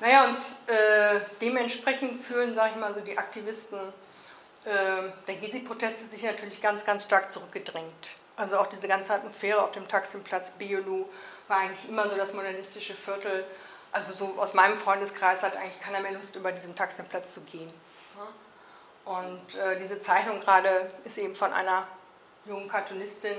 [0.00, 3.78] Naja, und äh, dementsprechend fühlen, sage ich mal, so die Aktivisten
[4.64, 8.16] äh, der Gezi-Proteste sich natürlich ganz, ganz stark zurückgedrängt.
[8.36, 11.06] Also auch diese ganze Atmosphäre auf dem Taximplatz Biolu
[11.48, 13.44] war eigentlich immer so das modernistische Viertel.
[13.92, 17.72] Also so aus meinem Freundeskreis hat eigentlich keiner mehr Lust, über diesen Taximplatz zu gehen.
[19.04, 21.86] Und äh, diese Zeichnung gerade ist eben von einer
[22.44, 23.36] jungen Cartoonistin,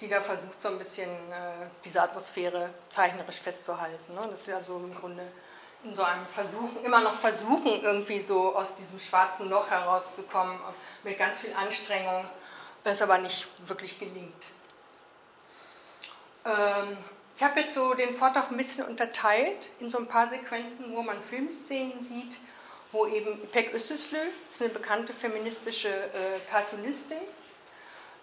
[0.00, 4.14] die da versucht, so ein bisschen äh, diese Atmosphäre zeichnerisch festzuhalten.
[4.14, 4.20] Ne?
[4.30, 5.26] Das ist ja so im Grunde
[5.84, 10.58] in so einem Versuchen, immer noch versuchen, irgendwie so aus diesem schwarzen Loch herauszukommen,
[11.04, 12.24] mit ganz viel Anstrengung,
[12.84, 14.44] es aber nicht wirklich gelingt.
[16.44, 16.96] Ähm,
[17.36, 21.02] ich habe jetzt so den Vortrag ein bisschen unterteilt in so ein paar Sequenzen, wo
[21.02, 22.36] man Filmszenen sieht,
[22.92, 23.40] wo eben
[23.74, 27.18] Özüslü, das ist eine bekannte feministische äh, Cartoonistin,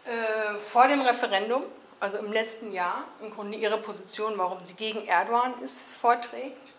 [0.06, 1.63] äh, vor dem Referendum,
[2.00, 6.74] also im letzten Jahr, im Grunde ihre Position, warum sie gegen Erdogan ist, vorträgt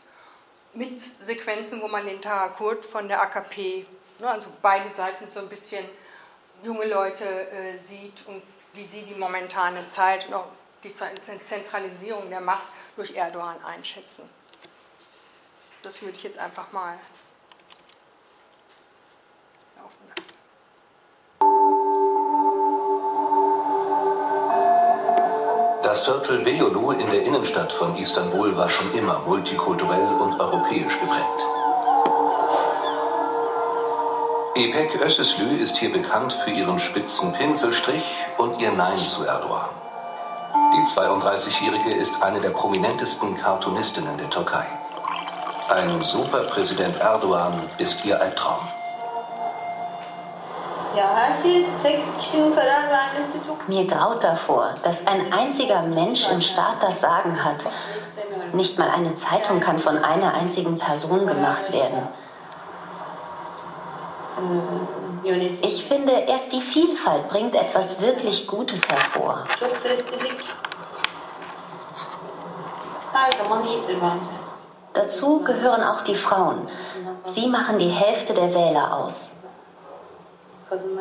[0.74, 3.86] mit Sequenzen, wo man den Tarakurt von der AKP,
[4.18, 5.84] ne, also beide Seiten so ein bisschen
[6.62, 10.48] junge Leute äh, sieht und wie sie die momentane Zeit und auch
[10.82, 14.28] die Zentralisierung der Macht durch Erdogan einschätzen.
[15.82, 16.98] Das würde ich jetzt einfach mal
[26.04, 31.40] Das Viertel Beyoğlu in der Innenstadt von Istanbul war schon immer multikulturell und europäisch geprägt.
[34.54, 38.04] Ipek Özüslü ist hier bekannt für ihren spitzen Pinselstrich
[38.36, 39.70] und ihr Nein zu Erdogan.
[40.74, 44.66] Die 32-Jährige ist eine der prominentesten Cartoonistinnen der Türkei.
[45.70, 48.68] Ein Superpräsident Erdogan ist ihr Albtraum.
[53.66, 57.64] Mir graut davor, dass ein einziger Mensch im Staat das Sagen hat.
[58.52, 62.08] Nicht mal eine Zeitung kann von einer einzigen Person gemacht werden.
[65.62, 69.44] Ich finde, erst die Vielfalt bringt etwas wirklich Gutes hervor.
[74.92, 76.68] Dazu gehören auch die Frauen.
[77.26, 79.33] Sie machen die Hälfte der Wähler aus.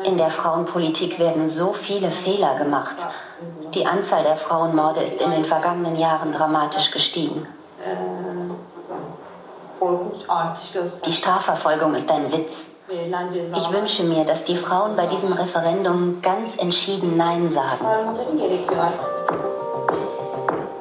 [0.04, 2.96] In der Frauenpolitik werden so viele Fehler gemacht.
[3.74, 7.46] Die Anzahl der Frauenmorde ist in den vergangenen Jahren dramatisch gestiegen.
[11.06, 12.70] Die Strafverfolgung ist ein Witz.
[12.88, 17.84] Ich wünsche mir, dass die Frauen bei diesem Referendum ganz entschieden Nein sagen.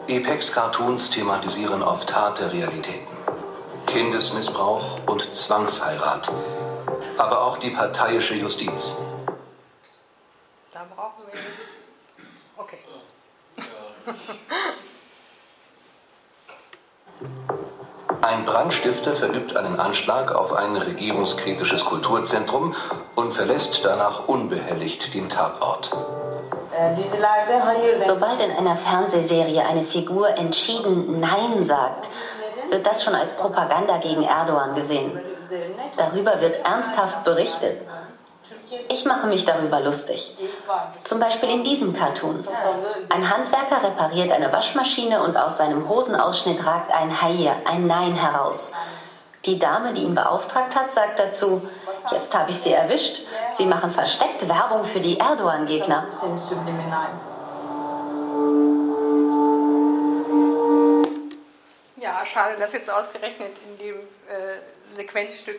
[0.10, 3.08] Apex-Cartoons thematisieren oft harte Realitäten.
[3.88, 6.30] Kindesmissbrauch und Zwangsheirat
[7.18, 8.98] aber auch die parteiische Justiz.
[10.74, 11.90] Da brauchen wir jetzt.
[12.58, 12.78] Okay.
[18.22, 22.74] Ein Brandstifter verübt einen Anschlag auf ein regierungskritisches Kulturzentrum
[23.16, 25.92] und verlässt danach unbehelligt den Tatort.
[28.06, 32.08] Sobald in einer Fernsehserie eine Figur entschieden Nein sagt,
[32.70, 35.12] wird das schon als Propaganda gegen Erdogan gesehen.
[35.98, 37.82] Darüber wird ernsthaft berichtet.
[38.90, 40.36] Ich mache mich darüber lustig.
[41.04, 42.46] Zum Beispiel in diesem Cartoon.
[43.10, 48.74] Ein Handwerker repariert eine Waschmaschine und aus seinem Hosenausschnitt ragt ein Haie, ein Nein heraus.
[49.46, 51.62] Die Dame, die ihn beauftragt hat, sagt dazu,
[52.12, 53.24] jetzt habe ich sie erwischt.
[53.52, 56.08] Sie machen versteckt Werbung für die Erdogan-Gegner.
[62.34, 65.56] Schade, dass jetzt ausgerechnet in dem äh, Sequenzstück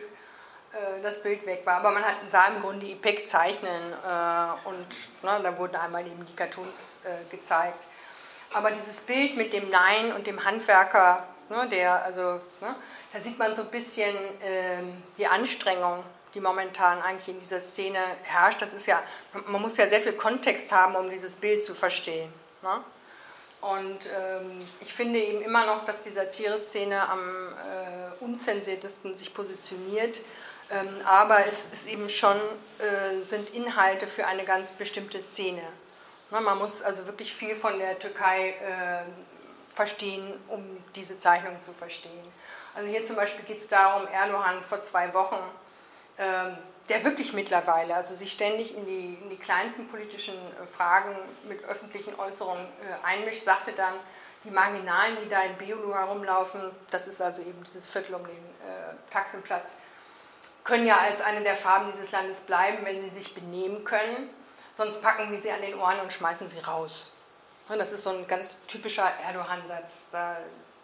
[0.73, 1.77] äh, das Bild weg war.
[1.77, 4.87] Aber man hat, sah im Grunde IPEC zeichnen äh, und
[5.23, 7.83] ne, da wurden einmal eben die Cartoons äh, gezeigt.
[8.53, 12.75] Aber dieses Bild mit dem Nein und dem Handwerker, ne, der, also, ne,
[13.13, 17.99] da sieht man so ein bisschen ähm, die Anstrengung, die momentan eigentlich in dieser Szene
[18.23, 18.61] herrscht.
[18.61, 19.01] Das ist ja,
[19.47, 22.31] man muss ja sehr viel Kontext haben, um dieses Bild zu verstehen.
[22.61, 22.83] Ne?
[23.73, 30.19] Und ähm, ich finde eben immer noch, dass die Satire-Szene am äh, unzensiertesten sich positioniert
[30.71, 32.37] ähm, aber es ist eben schon,
[32.79, 35.61] äh, sind Inhalte für eine ganz bestimmte Szene.
[36.31, 41.73] Ne, man muss also wirklich viel von der Türkei äh, verstehen, um diese Zeichnung zu
[41.73, 42.33] verstehen.
[42.73, 45.37] Also hier zum Beispiel geht es darum, Erdogan vor zwei Wochen
[46.17, 46.57] ähm,
[46.89, 51.15] der wirklich mittlerweile, also sich ständig in die, in die kleinsten politischen äh, Fragen
[51.47, 53.95] mit öffentlichen Äußerungen äh, einmischt, sagte dann,
[54.43, 58.35] die Marginalen, die da in Beolu herumlaufen, das ist also eben dieses Viertel um den
[58.35, 59.77] äh, Taxenplatz,
[60.63, 64.29] können ja als eine der Farben dieses Landes bleiben, wenn sie sich benehmen können.
[64.75, 67.11] Sonst packen wir sie an den Ohren und schmeißen sie raus.
[67.69, 70.09] Und das ist so ein ganz typischer Erdogan-Satz.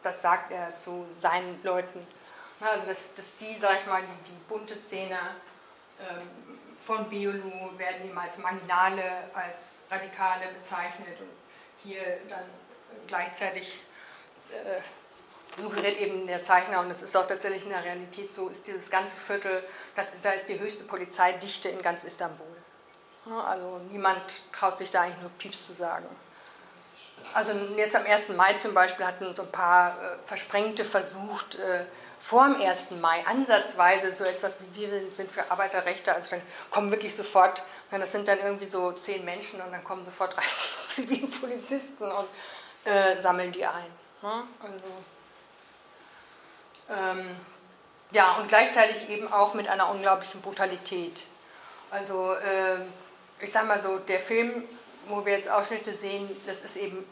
[0.02, 2.06] Das sagt er zu seinen Leuten.
[2.60, 5.18] Also, dass, dass die, sag ich mal, die, die bunte Szene
[6.86, 11.30] von Biolu werden eben als Marginale, als Radikale bezeichnet und
[11.84, 12.46] hier dann
[13.08, 13.80] gleichzeitig
[14.50, 14.82] äh,
[15.60, 18.90] suggeriert eben der Zeichner, und das ist auch tatsächlich in der Realität so, ist dieses
[18.90, 19.64] ganze Viertel,
[19.96, 22.48] das, da ist die höchste Polizeidichte in ganz Istanbul.
[23.26, 26.08] Also niemand traut sich da eigentlich nur Pieps zu sagen.
[27.34, 28.30] Also jetzt am 1.
[28.30, 31.86] Mai zum Beispiel hatten so ein paar äh, Versprengte versucht, äh,
[32.21, 32.91] vor dem 1.
[32.91, 38.12] Mai ansatzweise so etwas wie wir sind für Arbeiterrechte, also dann kommen wirklich sofort, das
[38.12, 42.27] sind dann irgendwie so zehn Menschen und dann kommen sofort 30 zivilen Polizisten und
[42.86, 43.91] äh, sammeln die ein.
[44.21, 44.43] Ne?
[44.62, 44.86] Also,
[46.89, 47.36] ähm,
[48.12, 51.21] ja, und gleichzeitig eben auch mit einer unglaublichen Brutalität.
[51.89, 52.77] Also, äh,
[53.39, 54.63] ich sag mal so, der Film,
[55.07, 57.03] wo wir jetzt Ausschnitte sehen, das ist eben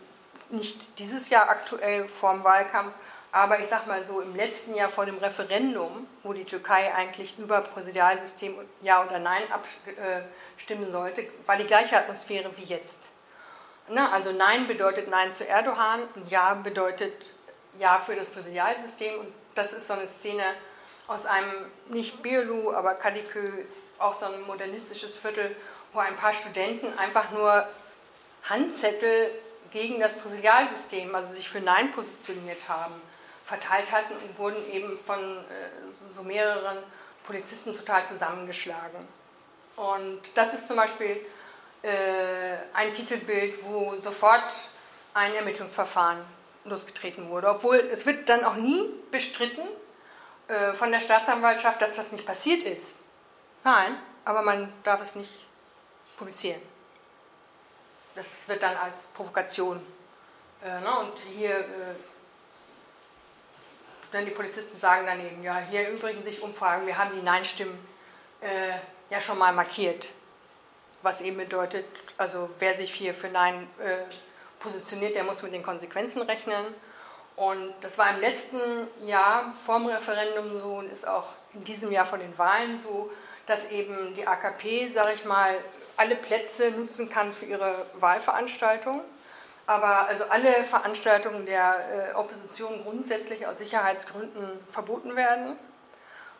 [0.49, 2.93] nicht dieses Jahr aktuell vorm Wahlkampf,
[3.31, 7.37] aber ich sag mal so, im letzten Jahr vor dem Referendum, wo die Türkei eigentlich
[7.37, 13.09] über Präsidialsystem Ja oder Nein abstimmen sollte, war die gleiche Atmosphäre wie jetzt.
[13.87, 14.11] Ne?
[14.11, 17.35] Also Nein bedeutet Nein zu Erdogan und Ja bedeutet
[17.77, 19.19] Ja für das Präsidialsystem.
[19.19, 20.43] Und das ist so eine Szene
[21.07, 25.55] aus einem, nicht Birlu, aber Kadikö ist auch so ein modernistisches Viertel,
[25.93, 27.67] wo ein paar Studenten einfach nur
[28.43, 29.31] Handzettel
[29.71, 32.93] gegen das Präsidialsystem, also sich für Nein positioniert haben,
[33.49, 36.77] verteilt hatten und wurden eben von äh, so mehreren
[37.25, 39.07] Polizisten total zusammengeschlagen.
[39.75, 41.25] Und das ist zum Beispiel
[41.81, 44.53] äh, ein Titelbild, wo sofort
[45.15, 46.19] ein Ermittlungsverfahren
[46.65, 47.49] losgetreten wurde.
[47.49, 49.67] Obwohl es wird dann auch nie bestritten
[50.47, 52.99] äh, von der Staatsanwaltschaft, dass das nicht passiert ist.
[53.63, 55.45] Nein, aber man darf es nicht
[56.17, 56.61] publizieren.
[58.13, 59.81] Das wird dann als Provokation.
[60.61, 60.99] Ne?
[60.99, 61.65] Und hier,
[64.11, 67.77] dann die Polizisten sagen dann eben, ja, hier übrigens sich Umfragen, wir haben die Nein-Stimmen
[68.41, 68.73] äh,
[69.09, 70.09] ja schon mal markiert
[71.01, 71.85] was eben bedeutet,
[72.17, 73.97] also wer sich hier für Nein äh,
[74.59, 76.65] positioniert, der muss mit den Konsequenzen rechnen.
[77.35, 81.91] Und das war im letzten Jahr vor dem Referendum so und ist auch in diesem
[81.91, 83.09] Jahr vor den Wahlen so,
[83.45, 85.57] dass eben die AKP, sage ich mal,
[85.95, 89.01] alle Plätze nutzen kann für ihre Wahlveranstaltung.
[89.69, 95.59] Aber also alle Veranstaltungen der äh, Opposition grundsätzlich aus Sicherheitsgründen verboten werden.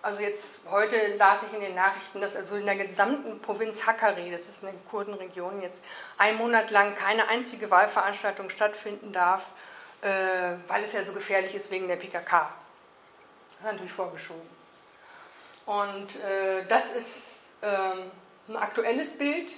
[0.01, 4.31] Also jetzt heute las ich in den Nachrichten, dass also in der gesamten Provinz Hakkari,
[4.31, 5.83] das ist eine Kurdenregion, jetzt
[6.17, 9.45] ein Monat lang keine einzige Wahlveranstaltung stattfinden darf,
[10.01, 10.07] äh,
[10.67, 12.49] weil es ja so gefährlich ist wegen der PKK.
[13.49, 14.49] Das ist natürlich vorgeschoben.
[15.67, 19.51] Und äh, das ist äh, ein aktuelles Bild.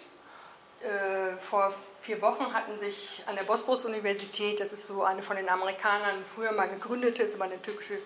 [0.82, 5.50] Äh, vor vier Wochen hatten sich an der Bosporus-Universität, das ist so eine von den
[5.50, 8.00] Amerikanern früher mal gegründete, ist aber eine türkische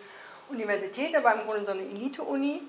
[0.50, 2.62] Universität, aber im Grunde so eine Elite-Uni,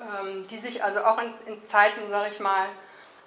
[0.00, 2.68] ähm, die sich also auch in, Zeiten, sage ich mal,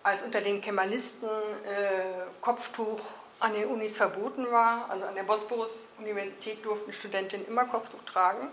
[0.03, 2.99] als unter den Kemalisten äh, Kopftuch
[3.39, 4.89] an den Unis verboten war.
[4.89, 8.49] Also an der Bosporus-Universität durften Studentinnen immer Kopftuch tragen.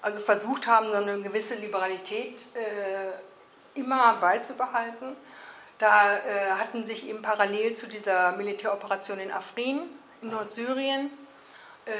[0.00, 5.16] Also versucht haben, so eine gewisse Liberalität äh, immer beizubehalten.
[5.82, 9.80] Da äh, hatten sich eben parallel zu dieser Militäroperation in Afrin
[10.22, 11.10] in Nordsyrien
[11.86, 11.90] äh,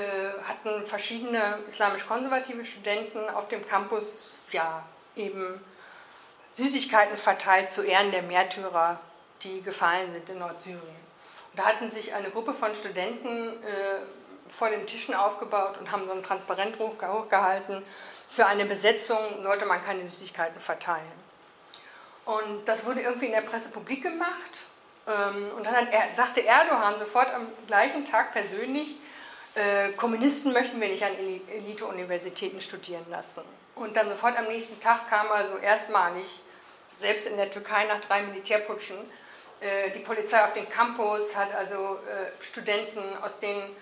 [0.47, 4.85] hatten verschiedene islamisch-konservative Studenten auf dem Campus ja,
[5.17, 5.61] eben
[6.53, 9.01] Süßigkeiten verteilt zu Ehren der Märtyrer,
[9.43, 10.79] die gefallen sind in Nordsyrien.
[10.79, 13.99] Und da hatten sich eine Gruppe von Studenten äh,
[14.49, 17.83] vor den Tischen aufgebaut und haben so ein Transparent hochgehalten.
[18.29, 21.22] Für eine Besetzung sollte man keine Süßigkeiten verteilen.
[22.25, 24.53] Und das wurde irgendwie in der Presse publik gemacht.
[25.07, 28.97] Ähm, und dann sagte Erdogan sofort am gleichen Tag persönlich,
[29.55, 33.43] äh, Kommunisten möchten wir nicht an Elite-Universitäten studieren lassen.
[33.75, 36.27] Und dann sofort am nächsten Tag kam also erstmalig,
[36.99, 38.97] selbst in der Türkei nach drei Militärputschen,
[39.61, 43.77] äh, die Polizei auf den Campus hat also äh, Studenten aus den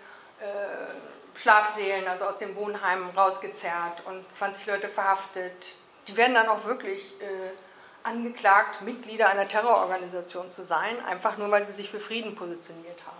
[1.35, 5.53] Schlafsälen, also aus den Wohnheimen rausgezerrt und 20 Leute verhaftet.
[6.09, 7.15] Die werden dann auch wirklich
[8.03, 13.17] angeklagt, Mitglieder einer Terrororganisation zu sein, einfach nur weil sie sich für Frieden positioniert haben.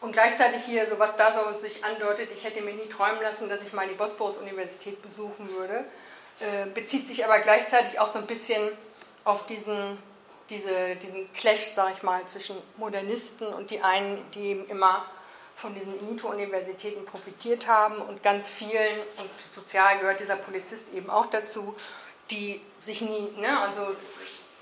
[0.00, 3.48] Und gleichzeitig hier, so was da so sich andeutet, ich hätte mir nie träumen lassen,
[3.48, 5.84] dass ich mal die Bosporus-Universität besuchen würde.
[6.40, 8.70] äh, bezieht sich aber gleichzeitig auch so ein bisschen
[9.24, 9.98] auf diesen,
[10.50, 15.04] diese, diesen Clash, sag ich mal, zwischen Modernisten und die einen, die eben immer
[15.56, 21.26] von diesen Elite-Universitäten profitiert haben und ganz vielen, und sozial gehört dieser Polizist eben auch
[21.26, 21.74] dazu,
[22.30, 23.94] die sich nie, ne, also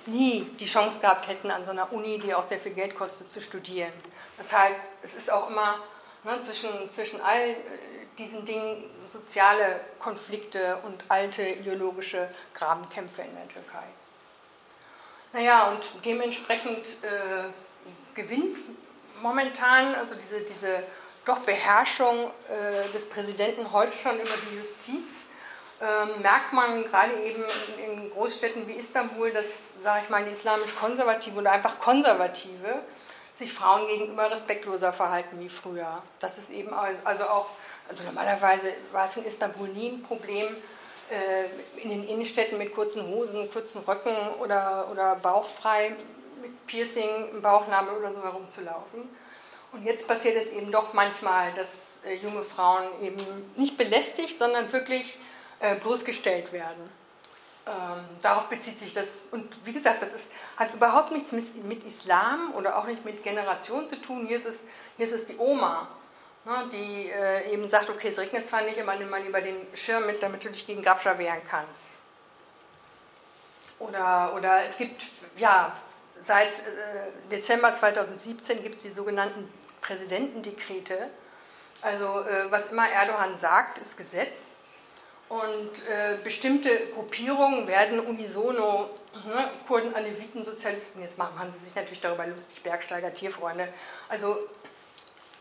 [0.07, 3.31] nie die Chance gehabt hätten, an so einer Uni, die auch sehr viel Geld kostet,
[3.31, 3.93] zu studieren.
[4.37, 5.79] Das heißt, es ist auch immer
[6.25, 7.55] ne, zwischen, zwischen all äh,
[8.19, 13.85] diesen Dingen soziale Konflikte und alte ideologische Grabenkämpfe in der Türkei.
[15.33, 17.45] Naja, und dementsprechend äh,
[18.15, 18.57] gewinnt
[19.23, 20.83] momentan, also diese, diese
[21.25, 25.26] doch Beherrschung äh, des Präsidenten heute schon über die Justiz,
[25.81, 27.45] ähm, merkt man gerade eben
[27.85, 32.83] in, Großstädten wie Istanbul, dass, sage ich mal, die islamisch-konservative oder einfach Konservative
[33.35, 36.03] sich Frauen gegenüber respektloser verhalten wie früher.
[36.19, 37.51] Das ist eben also auch,
[37.89, 40.57] also normalerweise war es in Istanbul nie ein Problem,
[41.11, 45.95] äh, in den Innenstädten mit kurzen Hosen, kurzen Röcken oder, oder bauchfrei
[46.41, 49.09] mit Piercing im Bauchnabel oder so herumzulaufen.
[49.73, 54.73] Und jetzt passiert es eben doch manchmal, dass äh, junge Frauen eben nicht belästigt, sondern
[54.73, 55.19] wirklich
[55.61, 56.91] äh, bloßgestellt werden.
[57.67, 59.09] Ähm, darauf bezieht sich das.
[59.33, 63.89] Und wie gesagt, das ist, hat überhaupt nichts mit, Islam oder auch nicht mit Generation
[63.89, 64.27] zu tun.
[64.27, 64.65] Hier ist es,
[64.97, 65.89] hier ist es die Oma,
[66.45, 69.67] ne, die äh, eben sagt, okay, es regnet zwar nicht, aber nimm mal lieber den
[69.75, 71.83] Schirm mit, damit du dich gegen Grabscher wehren kannst.
[73.81, 75.77] Oder, oder es gibt, ja,
[76.21, 81.11] seit äh, Dezember 2017 gibt es die sogenannten Präsidentendekrete.
[81.83, 84.37] Also äh, was immer Erdogan sagt, ist Gesetz.
[85.29, 88.91] Und äh, bestimmte Gruppierungen werden unisono,
[89.27, 93.69] ne, Kurden, Aleviten, Sozialisten, jetzt machen, sie sich natürlich darüber lustig, Bergsteiger, Tierfreunde.
[94.09, 94.39] Also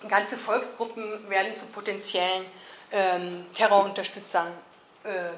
[0.08, 2.46] ganze Volksgruppen werden zu potenziellen
[2.92, 4.52] ähm, Terrorunterstützern
[5.04, 5.30] äh,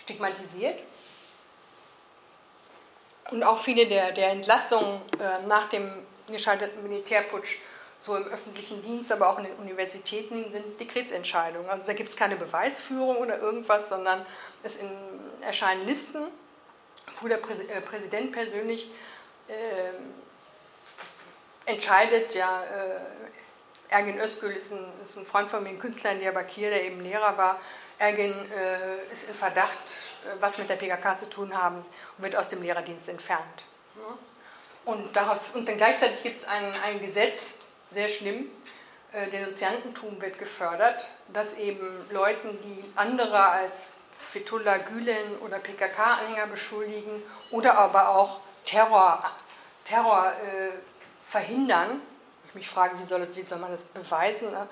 [0.00, 0.80] stigmatisiert.
[3.30, 5.90] Und auch viele der, der Entlassungen äh, nach dem
[6.28, 7.58] gescheiterten Militärputsch
[8.02, 11.70] so im öffentlichen Dienst, aber auch in den Universitäten sind Dekretsentscheidungen.
[11.70, 14.26] Also da gibt es keine Beweisführung oder irgendwas, sondern
[14.64, 14.90] es in,
[15.40, 16.24] erscheinen Listen,
[17.20, 18.90] wo der Prä äh, Präsident persönlich
[19.46, 19.52] äh,
[21.70, 23.00] entscheidet, ja, äh,
[23.88, 27.00] Ergin Özgül ist ein, ist ein, Freund von mir, ein Künstler in Diyarbakir, der eben
[27.02, 27.60] Lehrer war.
[27.98, 29.70] Ergin äh, ist in Verdacht,
[30.24, 31.84] äh, was mit der PKK zu tun haben
[32.16, 33.62] und wird aus dem Lehrerdienst entfernt.
[34.84, 37.61] Und, daraus, und dann gleichzeitig gibt es ein, ein Gesetz,
[37.92, 38.50] sehr schlimm.
[39.12, 47.22] Äh, Denunziantentum wird gefördert, dass eben Leuten, die andere als Fethullah Gülen oder PKK-Anhänger beschuldigen
[47.50, 49.30] oder aber auch Terror,
[49.84, 50.70] Terror äh,
[51.22, 52.00] verhindern.
[52.46, 54.50] Ich mich frage, wie soll, wie soll man das beweisen?
[54.50, 54.66] Ne?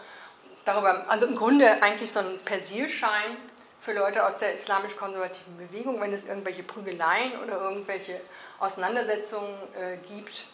[0.65, 3.37] Darüber, also im Grunde eigentlich so ein Persilschein
[3.81, 8.21] für Leute aus der islamisch-konservativen Bewegung, wenn es irgendwelche Prügeleien oder irgendwelche
[8.59, 10.45] Auseinandersetzungen äh, gibt,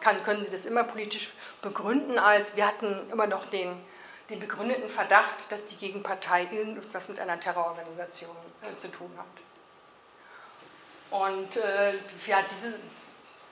[0.00, 1.30] kann, können Sie das immer politisch
[1.62, 3.80] begründen, als wir hatten immer noch den,
[4.30, 9.26] den begründeten Verdacht, dass die Gegenpartei irgendwas mit einer Terrororganisation äh, zu tun hat.
[11.10, 11.94] Und äh,
[12.26, 12.74] ja, diese,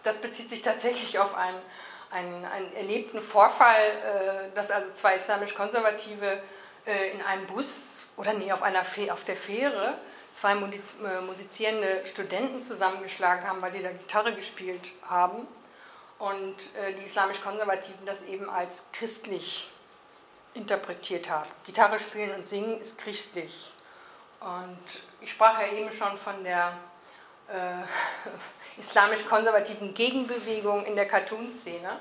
[0.02, 1.60] das bezieht sich tatsächlich auf einen,
[2.10, 6.42] einen, einen erlebten Vorfall, äh, dass also zwei islamisch-konservative
[6.86, 9.98] äh, in einem Bus oder nee, auf, einer auf der Fähre
[10.34, 15.48] zwei äh, musizierende Studenten zusammengeschlagen haben, weil die da Gitarre gespielt haben
[16.18, 19.68] und äh, die islamisch-konservativen das eben als christlich
[20.54, 21.48] interpretiert haben.
[21.64, 23.70] Gitarre spielen und singen ist christlich.
[24.40, 24.78] Und
[25.20, 26.72] ich sprach ja eben schon von der
[27.48, 27.82] äh,
[28.80, 31.98] islamisch-konservativen Gegenbewegung in der Cartoon-Szene.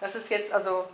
[0.00, 0.88] Das ist jetzt also,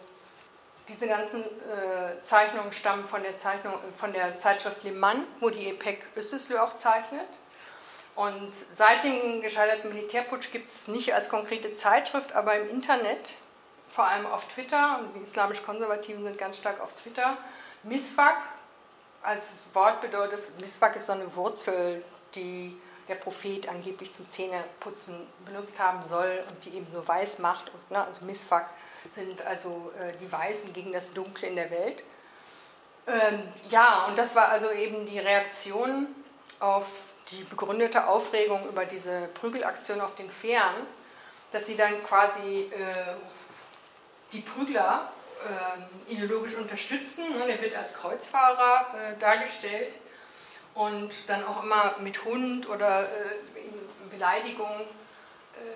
[0.89, 5.68] diese ganzen äh, Zeichnungen stammen von der, Zeichnung, von der Zeitschrift Le Mans, wo die
[5.68, 7.29] EPEC Östeslö auch zeichnet.
[8.15, 13.37] Und seit dem gescheiterten Militärputsch gibt es nicht als konkrete Zeitschrift, aber im Internet,
[13.91, 17.39] vor allem auf Twitter, und die islamisch-konservativen sind ganz stark auf Twitter,
[17.83, 18.37] Miswak
[19.23, 22.05] als Wort bedeutet, Miswak ist so eine Wurzel,
[22.35, 22.77] die
[23.09, 27.71] der Prophet angeblich zum Zähneputzen benutzt haben soll und die eben so weiß macht.
[27.73, 28.71] Und, ne, also Miswak
[29.15, 32.03] sind also äh, die Weißen gegen das Dunkle in der Welt.
[33.07, 36.09] Ähm, ja, und das war also eben die Reaktion
[36.61, 36.87] auf
[37.31, 40.87] die begründete Aufregung über diese Prügelaktion auf den Fähren,
[41.53, 43.14] dass sie dann quasi äh,
[44.33, 45.12] die Prügler
[45.43, 47.39] äh, ideologisch unterstützen.
[47.39, 47.47] Ne?
[47.47, 49.95] Der wird als Kreuzfahrer äh, dargestellt
[50.75, 53.09] und dann auch immer mit Hund oder äh,
[54.11, 54.81] Beleidigung.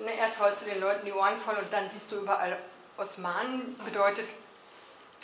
[0.00, 0.16] Äh, ne?
[0.18, 2.56] Erst haust du den Leuten die Ohren voll und dann siehst du überall
[2.96, 4.26] Osmanen, bedeutet,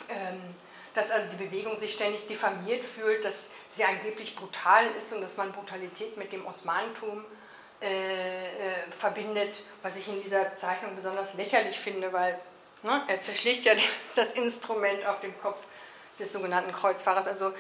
[0.09, 0.55] ähm,
[0.95, 5.37] dass also die Bewegung sich ständig diffamiert fühlt, dass sie angeblich brutal ist und dass
[5.37, 7.25] man Brutalität mit dem Osmanentum
[7.81, 8.51] äh, äh,
[8.97, 12.39] verbindet, was ich in dieser Zeichnung besonders lächerlich finde, weil
[12.83, 13.73] ne, er zerschlägt ja
[14.15, 15.59] das Instrument auf dem Kopf
[16.19, 17.27] des sogenannten Kreuzfahrers.
[17.27, 17.53] Also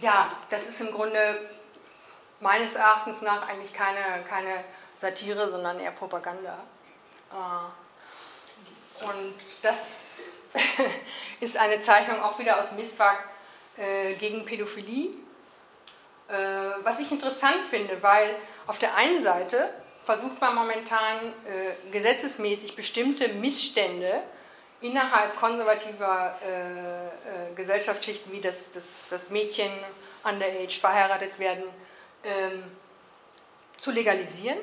[0.00, 1.48] ja, das ist im Grunde
[2.40, 4.64] meines Erachtens nach eigentlich keine, keine
[4.98, 6.58] Satire, sondern eher Propaganda.
[7.30, 10.20] Äh, und das
[11.40, 13.18] ist eine Zeichnung auch wieder aus Mistwag
[13.76, 15.25] äh, gegen Pädophilie.
[16.28, 16.34] Äh,
[16.82, 18.34] was ich interessant finde, weil
[18.66, 19.68] auf der einen Seite
[20.04, 21.32] versucht man momentan
[21.90, 24.22] gesetzesmäßig bestimmte Missstände
[24.80, 26.38] innerhalb konservativer
[27.56, 29.68] Gesellschaftsschichten, wie das, das, das Mädchen
[30.22, 31.64] underage verheiratet werden,
[32.22, 32.62] ähm,
[33.78, 34.58] zu legalisieren.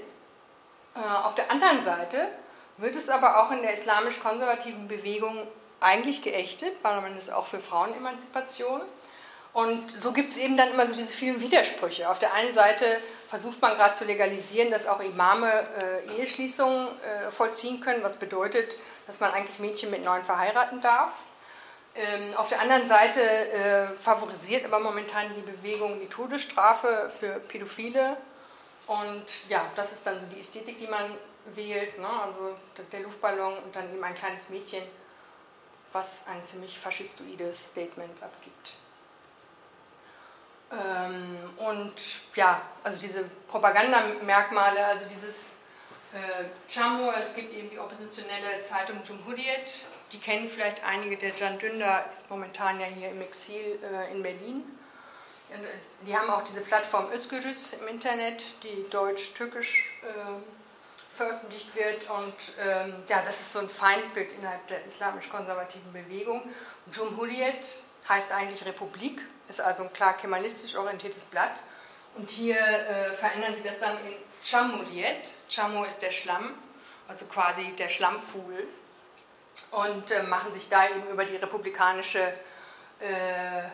[0.96, 2.30] auf der anderen Seite
[2.78, 5.46] wird es aber auch in der islamisch-konservativen Bewegung
[5.80, 8.82] eigentlich geächtet, weil man ist auch für Frauenemanzipation.
[9.54, 12.10] Und so gibt es eben dann immer so diese vielen Widersprüche.
[12.10, 13.00] Auf der einen Seite
[13.30, 15.68] versucht man gerade zu legalisieren, dass auch Imame
[16.08, 18.76] äh, Eheschließungen äh, vollziehen können, was bedeutet,
[19.06, 21.12] dass man eigentlich Mädchen mit neun verheiraten darf.
[21.96, 28.18] Ähm, auf der anderen Seite äh, favorisiert aber momentan die Bewegung die Todesstrafe für Pädophile.
[28.88, 31.12] Und ja, das ist dann so die Ästhetik, die man
[31.54, 32.00] wählt.
[32.00, 32.08] Ne?
[32.08, 32.56] Also
[32.92, 34.84] der Luftballon und dann eben ein kleines Mädchen
[35.94, 38.76] was ein ziemlich faschistoides Statement abgibt.
[40.74, 41.94] Ähm, und
[42.36, 45.54] ja, also diese Propagandamerkmale, also dieses
[46.14, 51.58] äh, Chambo, es gibt eben die oppositionelle Zeitung Cumhuriyet, die kennen vielleicht einige, der Can
[51.60, 54.64] Dündar ist momentan ja hier im Exil äh, in Berlin.
[55.52, 55.58] Äh,
[56.06, 62.10] die haben auch diese Plattform Özgürüz im Internet, die deutsch-türkisch äh, veröffentlicht wird.
[62.10, 66.42] Und ähm, ja, das ist so ein Feindbild innerhalb der islamisch-konservativen Bewegung.
[66.92, 67.66] Jumhuriyet
[68.08, 71.54] heißt eigentlich Republik, ist also ein klar kemalistisch orientiertes Blatt.
[72.16, 74.14] Und hier äh, verändern sie das dann in
[74.44, 75.28] Chamuriyet.
[75.50, 76.54] Chamu ist der Schlamm,
[77.08, 78.68] also quasi der Schlammvogel.
[79.72, 82.34] Und äh, machen sich da eben über die republikanische
[83.02, 83.70] äh, äh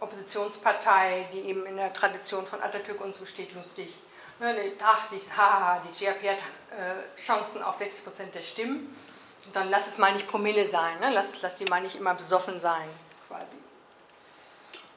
[0.00, 3.94] Oppositionspartei, die eben in der Tradition von Atatürk und so steht, lustig.
[4.40, 8.96] Ne, ach, die, haha, die GRP hat äh, Chancen auf 60 Prozent der Stimmen.
[9.44, 11.10] Und dann lass es mal nicht Promille sein, ne?
[11.10, 12.88] lass, lass die mal nicht immer besoffen sein,
[13.26, 13.56] quasi.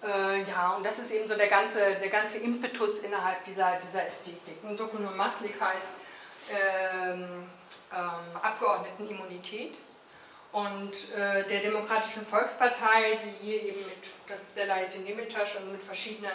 [0.03, 4.07] Äh, ja, und das ist eben so der ganze, der ganze Impetus innerhalb dieser, dieser
[4.07, 4.57] Ästhetik.
[4.63, 5.91] Und Dokuno Maslik heißt
[6.51, 7.47] ähm,
[7.93, 9.75] ähm, Abgeordnetenimmunität.
[10.51, 15.83] Und äh, der Demokratischen Volkspartei, die hier eben mit, das ist Selahattin Demirtas, und mit
[15.83, 16.31] verschiedenen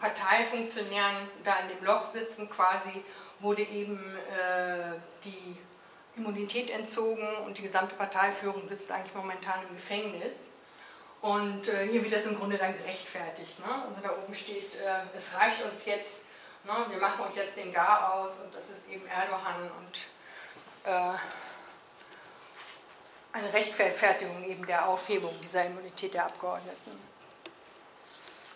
[0.00, 3.04] Parteifunktionären da in dem Loch sitzen quasi,
[3.38, 5.56] wurde eben äh, die
[6.16, 10.49] Immunität entzogen und die gesamte Parteiführung sitzt eigentlich momentan im Gefängnis.
[11.22, 13.58] Und äh, hier wird das im Grunde dann gerechtfertigt.
[13.58, 13.66] Ne?
[13.66, 16.24] Also da oben steht, äh, es reicht uns jetzt,
[16.64, 16.72] ne?
[16.88, 19.98] wir machen euch jetzt den Gar aus und das ist eben Erdogan und
[20.90, 21.18] äh,
[23.32, 26.98] eine Rechtfertigung eben der Aufhebung dieser Immunität der Abgeordneten.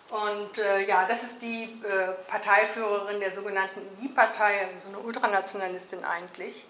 [0.09, 6.05] Und äh, ja, das ist die äh, Parteiführerin der sogenannten I-Partei, also so eine Ultranationalistin
[6.05, 6.65] eigentlich.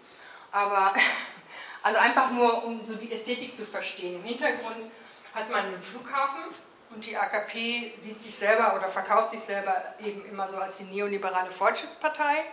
[0.51, 0.95] Aber
[1.83, 4.17] also einfach nur, um so die Ästhetik zu verstehen.
[4.17, 4.91] Im Hintergrund
[5.35, 6.45] hat man den Flughafen
[6.91, 10.85] und die AKP sieht sich selber oder verkauft sich selber eben immer so als die
[10.85, 12.45] neoliberale Fortschrittspartei.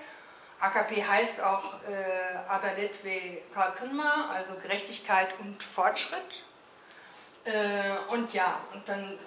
[0.59, 6.43] AKP heißt auch äh, Adalet ve Kalkınma, also Gerechtigkeit und Fortschritt.
[7.45, 9.17] Äh, und ja, und dann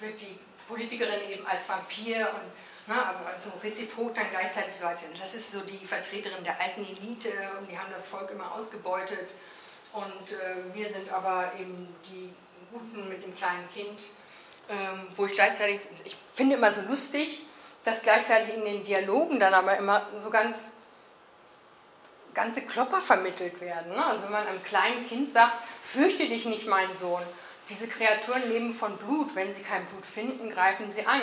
[0.00, 5.02] wird die Politikerin eben als Vampir und ne, aber also reziprok dann gleichzeitig so als,
[5.18, 9.30] das ist so die Vertreterin der alten Elite und die haben das Volk immer ausgebeutet
[9.92, 12.32] und äh, wir sind aber eben die
[12.72, 14.00] Guten mit dem kleinen Kind,
[14.68, 17.44] ähm, wo ich gleichzeitig, ich finde immer so lustig,
[17.84, 20.56] dass gleichzeitig in den Dialogen dann aber immer so ganz
[22.34, 23.92] ganze Klopper vermittelt werden.
[23.92, 24.04] Ne?
[24.04, 25.52] Also wenn man einem kleinen Kind sagt,
[25.84, 27.22] fürchte dich nicht, mein Sohn,
[27.68, 29.34] diese Kreaturen leben von Blut.
[29.34, 31.22] Wenn sie kein Blut finden, greifen sie an.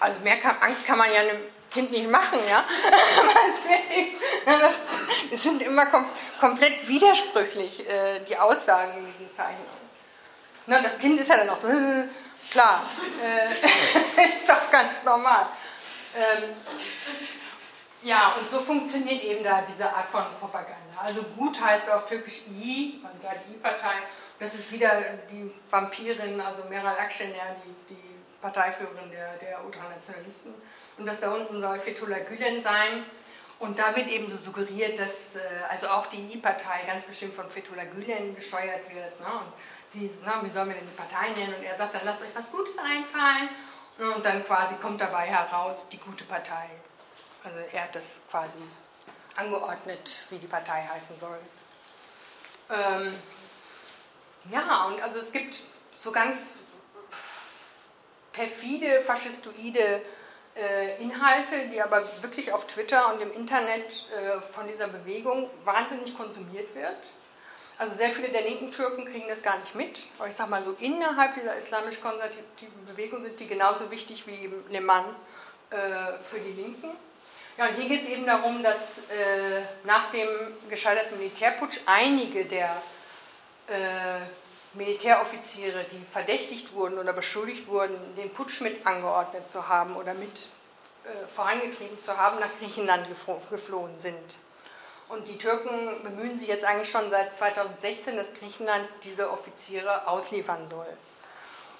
[0.00, 2.64] Also mehr Angst kann man ja einem Kind nicht machen, ja.
[5.30, 6.06] das sind immer kom
[6.40, 9.77] komplett widersprüchlich, äh, die Aussagen in diesen Zeichen.
[10.68, 11.68] Na, das Kind ist ja dann auch so,
[12.50, 12.82] klar,
[13.24, 15.46] äh, ist doch ganz normal.
[16.14, 16.50] Ähm,
[18.02, 21.00] ja, und so funktioniert eben da diese Art von Propaganda.
[21.02, 23.94] Also gut heißt auf Türkisch I, also da die I-Partei,
[24.38, 25.00] das ist wieder
[25.30, 30.52] die Vampirin, also Meral Akşener, die, die Parteiführerin der, der Ultranationalisten.
[30.98, 33.04] Und das da unten soll Fethullah Gülen sein.
[33.58, 35.40] Und da wird eben so suggeriert, dass äh,
[35.70, 39.18] also auch die I-Partei ganz bestimmt von Fethullah Gülen gesteuert wird.
[39.18, 39.26] Ne?
[39.26, 39.52] Und
[39.92, 41.54] sie, na, wie sollen wir denn die Partei nennen?
[41.54, 43.48] Und er sagt, dann lasst euch was Gutes einfallen.
[43.98, 46.70] Und dann quasi kommt dabei heraus die gute Partei.
[47.42, 48.58] Also er hat das quasi
[49.36, 51.38] angeordnet, wie die Partei heißen soll.
[52.70, 53.14] Ähm,
[54.50, 55.56] ja, und also es gibt
[55.98, 56.58] so ganz
[58.32, 60.00] perfide, faschistoide
[60.56, 66.16] äh, Inhalte, die aber wirklich auf Twitter und im Internet äh, von dieser Bewegung wahnsinnig
[66.16, 66.96] konsumiert wird.
[67.78, 70.00] Also sehr viele der linken Türken kriegen das gar nicht mit.
[70.18, 74.64] Aber ich sage mal so, innerhalb dieser islamisch-konservativen Bewegung sind die genauso wichtig wie eben
[74.68, 75.14] Le Mans
[75.70, 75.76] äh,
[76.24, 76.90] für die Linken.
[77.56, 80.28] Ja, und hier geht es eben darum, dass äh, nach dem
[80.68, 82.82] gescheiterten Militärputsch einige der
[83.68, 84.20] äh,
[84.74, 90.48] Militäroffiziere, die verdächtigt wurden oder beschuldigt wurden, den Putsch mit angeordnet zu haben oder mit
[91.04, 93.06] äh, vorangetrieben zu haben, nach Griechenland
[93.50, 94.36] geflohen sind.
[95.08, 100.68] Und die Türken bemühen sich jetzt eigentlich schon seit 2016, dass Griechenland diese Offiziere ausliefern
[100.68, 100.86] soll.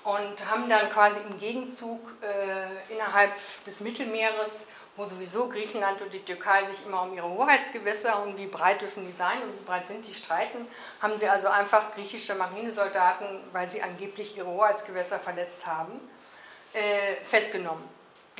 [0.04, 3.32] Und haben dann quasi im Gegenzug äh, innerhalb
[3.66, 4.66] des Mittelmeeres,
[4.96, 9.06] wo sowieso Griechenland und die Türkei sich immer um ihre Hoheitsgewässer, um wie breit dürfen
[9.06, 10.66] die sein und wie breit sind die streiten,
[11.00, 16.00] haben sie also einfach griechische Marinesoldaten, weil sie angeblich ihre Hoheitsgewässer verletzt haben,
[16.72, 17.84] äh, festgenommen.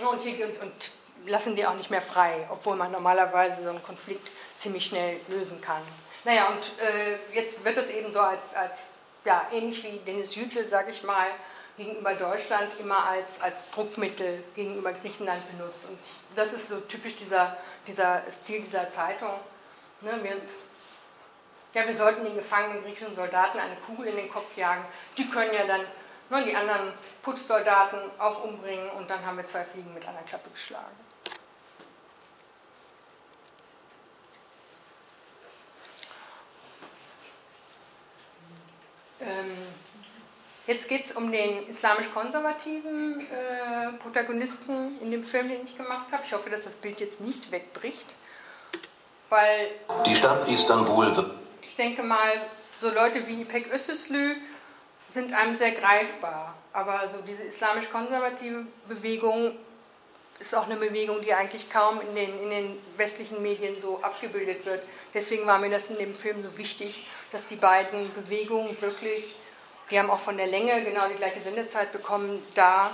[0.01, 0.93] Und, hier, und
[1.27, 5.61] lassen die auch nicht mehr frei, obwohl man normalerweise so einen Konflikt ziemlich schnell lösen
[5.61, 5.83] kann.
[6.25, 8.95] Naja, und äh, jetzt wird es eben so als, als
[9.25, 11.29] ja, ähnlich wie Dennis Yücel, sage ich mal,
[11.77, 15.85] gegenüber Deutschland immer als, als Druckmittel gegenüber Griechenland benutzt.
[15.89, 15.99] Und
[16.35, 17.57] das ist so typisch dieser,
[17.87, 19.35] dieser Stil dieser Zeitung.
[20.01, 20.37] Ne, wir,
[21.75, 24.85] ja, wir sollten den gefangenen griechischen Soldaten eine Kugel in den Kopf jagen.
[25.17, 25.83] Die können ja dann
[26.31, 26.93] ne, die anderen
[27.23, 31.08] Putzsoldaten auch umbringen und dann haben wir zwei Fliegen mit einer Klappe geschlagen.
[40.67, 46.23] Jetzt geht es um den islamisch-konservativen äh, Protagonisten in dem Film, den ich gemacht habe.
[46.27, 48.15] Ich hoffe, dass das Bild jetzt nicht wegbricht.
[49.29, 49.71] Weil
[50.07, 51.35] Die Stadt Istanbul wird.
[51.63, 52.33] Ich denke mal,
[52.81, 54.37] so Leute wie İpek Özüslü
[55.09, 56.55] sind einem sehr greifbar.
[56.73, 59.53] Aber so diese islamisch-konservative Bewegung
[60.39, 64.65] ist auch eine Bewegung, die eigentlich kaum in den, in den westlichen Medien so abgebildet
[64.65, 64.83] wird.
[65.13, 69.37] Deswegen war mir das in dem Film so wichtig, dass die beiden Bewegungen wirklich,
[69.91, 72.93] die haben auch von der Länge genau die gleiche Sendezeit bekommen, da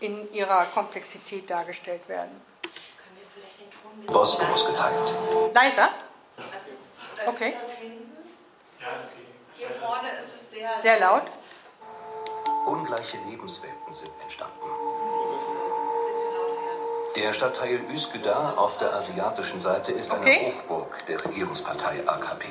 [0.00, 2.40] in ihrer Komplexität dargestellt werden.
[4.06, 5.14] Bosporus geteilt.
[5.54, 5.88] Leiser?
[6.36, 7.48] Also, Okay.
[7.48, 8.12] Ist das hinten?
[9.56, 11.22] Hier vorne ist es sehr, Sehr laut?
[12.66, 14.54] Ungleiche Lebenswelten sind entstanden.
[14.60, 16.26] bisschen
[17.16, 17.22] ja.
[17.22, 20.52] Der Stadtteil Üsküdar auf der asiatischen Seite ist eine Okay.
[20.52, 22.46] Hochburg der Regierungspartei AKP.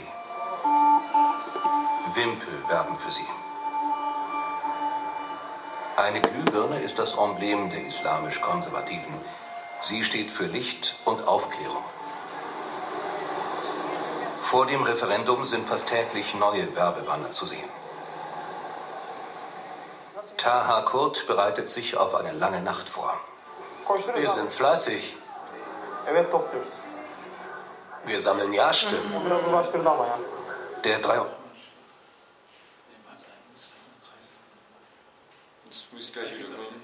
[2.14, 3.28] Wimpel werben für sie.
[5.98, 9.20] Eine Glühbirne ist das Emblem der islamisch-konservativen.
[9.82, 11.84] Sie steht für Licht und Aufklärung.
[14.44, 17.70] Vor dem Referendum sind fast täglich neue Werbebanner zu sehen.
[20.38, 23.14] Taha Kurt bereitet sich auf eine lange Nacht vor.
[24.16, 25.18] Wir sind fleißig.
[28.06, 29.12] Wir sammeln Ja-Stimmen.
[30.86, 31.16] Der 3
[35.66, 36.80] Das muss ich gleich wiederholen.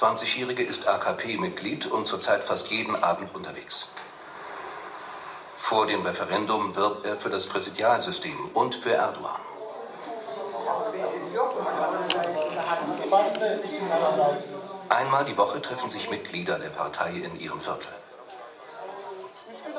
[0.00, 3.90] 20-Jährige ist AKP-Mitglied und zurzeit fast jeden Abend unterwegs.
[5.58, 9.36] Vor dem Referendum wirbt er für das Präsidialsystem und für Erdogan.
[14.88, 17.98] Einmal die Woche treffen sich Mitglieder der Partei in ihrem Viertel.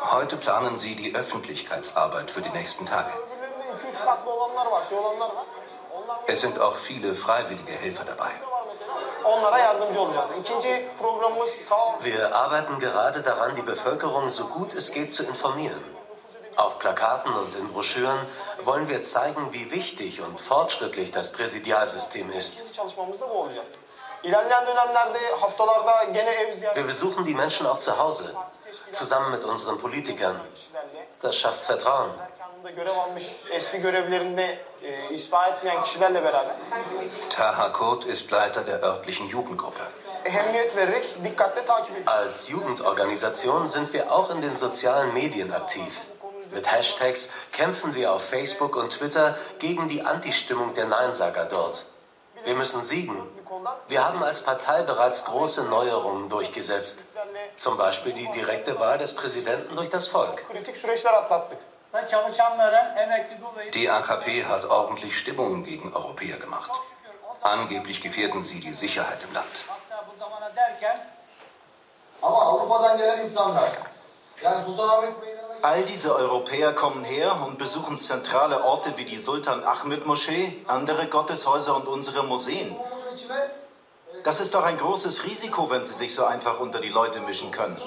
[0.01, 3.11] Heute planen sie die Öffentlichkeitsarbeit für die nächsten Tage.
[6.27, 8.31] Es sind auch viele freiwillige Helfer dabei.
[12.01, 15.83] Wir arbeiten gerade daran, die Bevölkerung so gut es geht zu informieren.
[16.55, 18.27] Auf Plakaten und in Broschüren
[18.63, 22.61] wollen wir zeigen, wie wichtig und fortschrittlich das Präsidialsystem ist.
[26.73, 28.35] Wir besuchen die Menschen auch zu Hause,
[28.91, 30.39] zusammen mit unseren Politikern.
[31.21, 32.11] Das schafft Vertrauen.
[37.29, 39.81] Taha Kurt ist Leiter der örtlichen Jugendgruppe.
[42.05, 45.93] Als Jugendorganisation sind wir auch in den sozialen Medien aktiv.
[46.51, 51.85] Mit Hashtags kämpfen wir auf Facebook und Twitter gegen die Anti-Stimmung der Neinsager dort.
[52.43, 53.15] Wir müssen siegen.
[53.87, 57.03] Wir haben als Partei bereits große Neuerungen durchgesetzt.
[57.57, 60.45] Zum Beispiel die direkte Wahl des Präsidenten durch das Volk.
[63.73, 66.71] Die AKP hat ordentlich Stimmung gegen Europäer gemacht.
[67.41, 69.47] Angeblich gefährden sie die Sicherheit im Land.
[75.61, 81.07] All diese Europäer kommen her und besuchen zentrale Orte wie die Sultan Ahmed Moschee, andere
[81.07, 82.75] Gotteshäuser und unsere Museen.
[84.23, 87.51] Das ist doch ein großes Risiko, wenn sie sich so einfach unter die Leute mischen
[87.51, 87.81] können.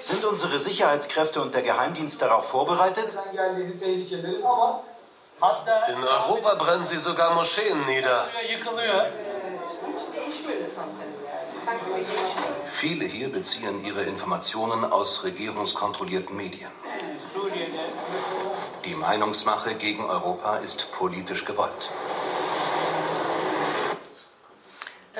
[0.00, 3.08] Sind unsere Sicherheitskräfte und der Geheimdienst darauf vorbereitet?
[5.88, 8.28] In Europa brennen sie sogar Moscheen nieder.
[12.72, 16.70] Viele hier beziehen ihre Informationen aus regierungskontrollierten Medien.
[18.84, 21.90] Die Meinungsmache gegen Europa ist politisch gewollt.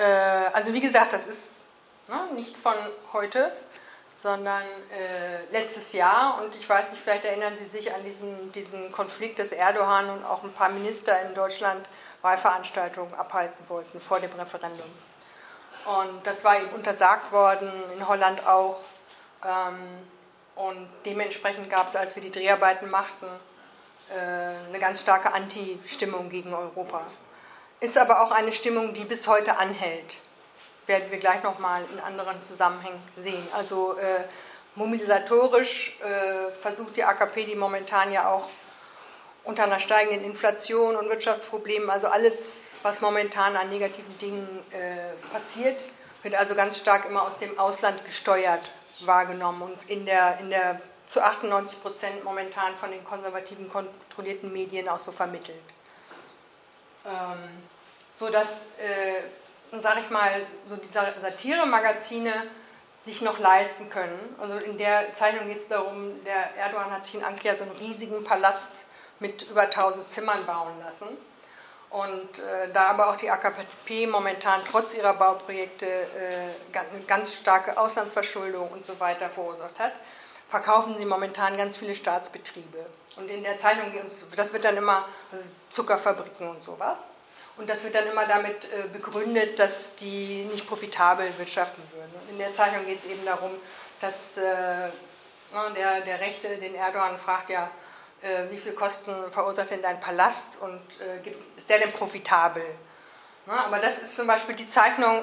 [0.05, 1.65] Äh, also wie gesagt, das ist
[2.09, 2.75] ne, nicht von
[3.13, 3.53] heute,
[4.17, 6.43] sondern äh, letztes Jahr.
[6.43, 10.25] Und ich weiß nicht, vielleicht erinnern Sie sich an diesen, diesen Konflikt, dass Erdogan und
[10.25, 11.87] auch ein paar Minister in Deutschland
[12.23, 14.91] Wahlveranstaltungen abhalten wollten vor dem Referendum.
[15.85, 18.81] Und das war eben untersagt worden, in Holland auch.
[19.45, 20.09] Ähm,
[20.57, 23.27] und dementsprechend gab es, als wir die Dreharbeiten machten,
[24.11, 27.03] äh, eine ganz starke Anti-Stimmung gegen Europa.
[27.85, 30.17] Ist aber auch eine Stimmung, die bis heute anhält.
[30.87, 33.47] Werden wir gleich nochmal in anderen Zusammenhängen sehen.
[33.53, 34.25] Also äh,
[34.75, 38.49] mobilisatorisch äh, versucht die AKP, die momentan ja auch
[39.43, 45.77] unter einer steigenden Inflation und Wirtschaftsproblemen, also alles was momentan an negativen Dingen äh, passiert,
[46.23, 48.63] wird also ganz stark immer aus dem Ausland gesteuert
[49.01, 54.89] wahrgenommen und in der, in der zu 98 Prozent momentan von den konservativen kontrollierten Medien
[54.89, 55.61] auch so vermittelt.
[57.05, 57.74] Ähm,
[58.19, 62.33] so dass, äh, sage ich mal, so diese Satire-Magazine
[63.05, 64.35] sich noch leisten können.
[64.41, 67.77] Also in der Zeichnung geht es darum, der Erdogan hat sich in Ankara so einen
[67.77, 68.87] riesigen Palast
[69.21, 71.17] mit über 1000 Zimmern bauen lassen.
[71.91, 77.79] Und äh, da aber auch die AKP momentan trotz ihrer Bauprojekte äh, eine ganz starke
[77.79, 79.93] Auslandsverschuldung und so weiter verursacht hat,
[80.49, 82.85] verkaufen sie momentan ganz viele Staatsbetriebe.
[83.17, 83.93] Und in der Zeitung,
[84.35, 85.05] das wird dann immer
[85.71, 87.14] Zuckerfabriken und sowas.
[87.57, 92.13] Und das wird dann immer damit äh, begründet, dass die nicht profitabel wirtschaften würden.
[92.31, 93.53] In der Zeitung geht es eben darum,
[94.01, 94.91] dass äh,
[95.77, 97.71] der, der Rechte den Erdogan fragt ja,
[98.23, 100.81] äh, wie viel Kosten verursacht denn dein Palast und
[101.57, 102.65] ist der denn profitabel?
[103.47, 105.23] Na, aber das ist zum Beispiel die Zeichnung,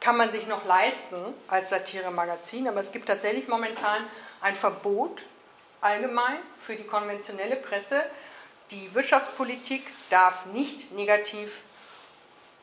[0.00, 4.04] kann man sich noch leisten als Satire-Magazin, aber es gibt tatsächlich momentan
[4.40, 5.22] ein Verbot
[5.80, 8.02] allgemein für die konventionelle Presse.
[8.70, 11.60] Die Wirtschaftspolitik darf nicht negativ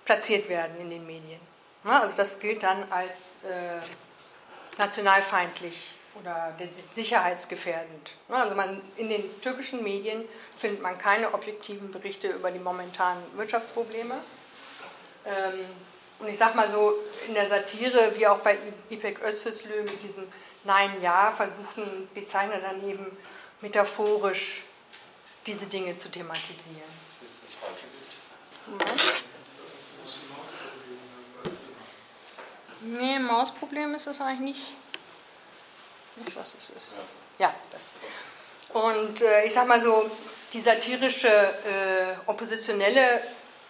[0.05, 1.39] platziert werden in den Medien.
[1.83, 3.79] Na, also das gilt dann als äh,
[4.77, 6.53] nationalfeindlich oder
[6.91, 8.11] sicherheitsgefährdend.
[8.29, 10.25] Also man, in den türkischen Medien
[10.57, 14.15] findet man keine objektiven Berichte über die momentanen Wirtschaftsprobleme.
[15.25, 15.65] Ähm,
[16.19, 16.95] und ich sage mal so,
[17.27, 18.57] in der Satire, wie auch bei
[18.89, 20.23] İpek Öztürslü mit diesem
[20.63, 23.05] Nein, Ja, versuchen die Zeichner dann eben
[23.61, 24.63] metaphorisch
[25.45, 26.81] diese Dinge zu thematisieren.
[27.21, 29.23] Das ist das falsche Bild.
[32.81, 34.83] Nee, Mausproblem ist das eigentlich nicht
[36.15, 36.93] nicht, was es ist.
[37.39, 37.93] Ja, das.
[38.73, 40.09] Und äh, ich sag mal so,
[40.51, 43.21] die satirische äh, oppositionelle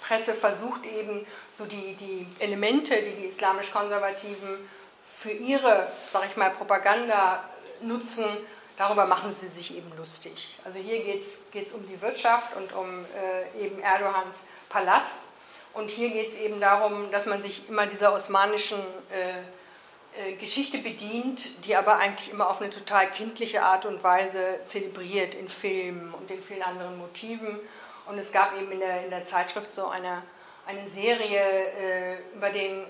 [0.02, 1.26] Presse versucht eben
[1.58, 4.70] so die, die Elemente, die die islamisch-konservativen
[5.16, 7.44] für ihre, sag ich mal, Propaganda
[7.82, 8.26] nutzen,
[8.78, 10.56] darüber machen sie sich eben lustig.
[10.64, 14.38] Also hier geht es um die Wirtschaft und um äh, eben Erdogans
[14.70, 15.22] Palast.
[15.74, 18.80] Und hier geht es eben darum, dass man sich immer dieser osmanischen
[19.12, 19.42] äh,
[20.16, 25.34] äh, Geschichte bedient, die aber eigentlich immer auf eine total kindliche Art und Weise zelebriert
[25.34, 27.60] in Filmen und in vielen anderen Motiven.
[28.06, 30.22] Und es gab eben in der, in der Zeitschrift so eine,
[30.68, 32.86] eine Serie äh, über den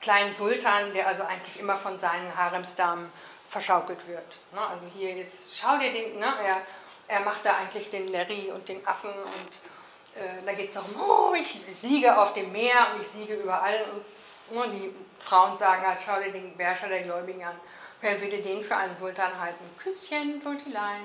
[0.00, 3.10] kleinen Sultan, der also eigentlich immer von seinen Haremsdamen
[3.52, 4.26] verschaukelt wird.
[4.52, 4.60] Ne?
[4.60, 6.34] Also hier jetzt, schau dir den, ne?
[6.44, 6.62] er,
[7.06, 10.94] er macht da eigentlich den Larry und den Affen und äh, da geht es darum,
[11.00, 14.04] oh, ich siege auf dem Meer und ich siege überall und
[14.52, 17.58] Ne, die Frauen sagen halt, schau dir den Beherrscher der Gläubigen an.
[18.00, 19.64] Wer würde den für einen Sultan halten?
[19.78, 21.04] Küsschen, Sultilein.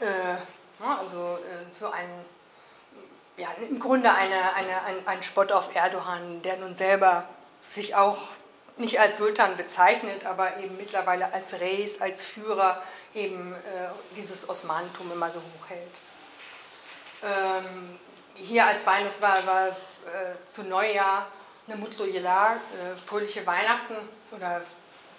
[0.00, 2.08] Äh, ne, also äh, so ein,
[3.36, 7.28] ja, im Grunde eine, eine, ein, ein Spott auf Erdogan, der nun selber
[7.70, 8.18] sich auch
[8.78, 12.82] nicht als Sultan bezeichnet, aber eben mittlerweile als Reis, als Führer
[13.14, 15.94] eben äh, dieses Osmanentum immer so hoch hält.
[17.22, 17.98] Ähm,
[18.34, 21.26] hier als Wein, das war, war äh, zu Neujahr
[21.66, 23.96] eine Mutlu Yela, äh, fröhliche Weihnachten
[24.30, 24.62] oder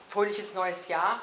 [0.10, 1.22] fröhliches neues Jahr.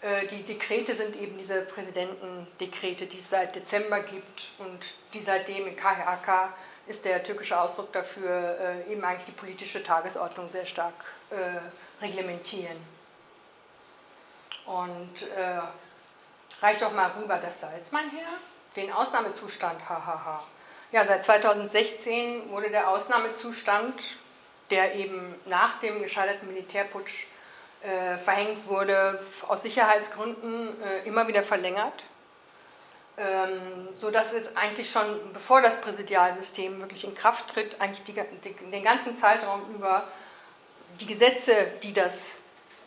[0.00, 4.80] Äh, die Dekrete sind eben diese Präsidentendekrete, die es seit Dezember gibt und
[5.12, 6.52] die seitdem in KHK
[6.86, 10.94] ist der türkische Ausdruck dafür, äh, eben eigentlich die politische Tagesordnung sehr stark
[11.30, 12.76] äh, reglementieren.
[14.66, 15.60] Und äh,
[16.60, 18.28] reicht doch mal rüber das Salz, mein Herr.
[18.76, 20.42] Den Ausnahmezustand, hahaha.
[20.92, 24.00] Ja, seit 2016 wurde der Ausnahmezustand,
[24.70, 27.26] der eben nach dem gescheiterten Militärputsch
[27.82, 32.04] äh, verhängt wurde, aus Sicherheitsgründen äh, immer wieder verlängert.
[33.16, 38.70] Ähm, sodass jetzt eigentlich schon, bevor das Präsidialsystem wirklich in Kraft tritt, eigentlich die, die,
[38.70, 40.06] den ganzen Zeitraum über
[41.00, 42.38] die Gesetze, die das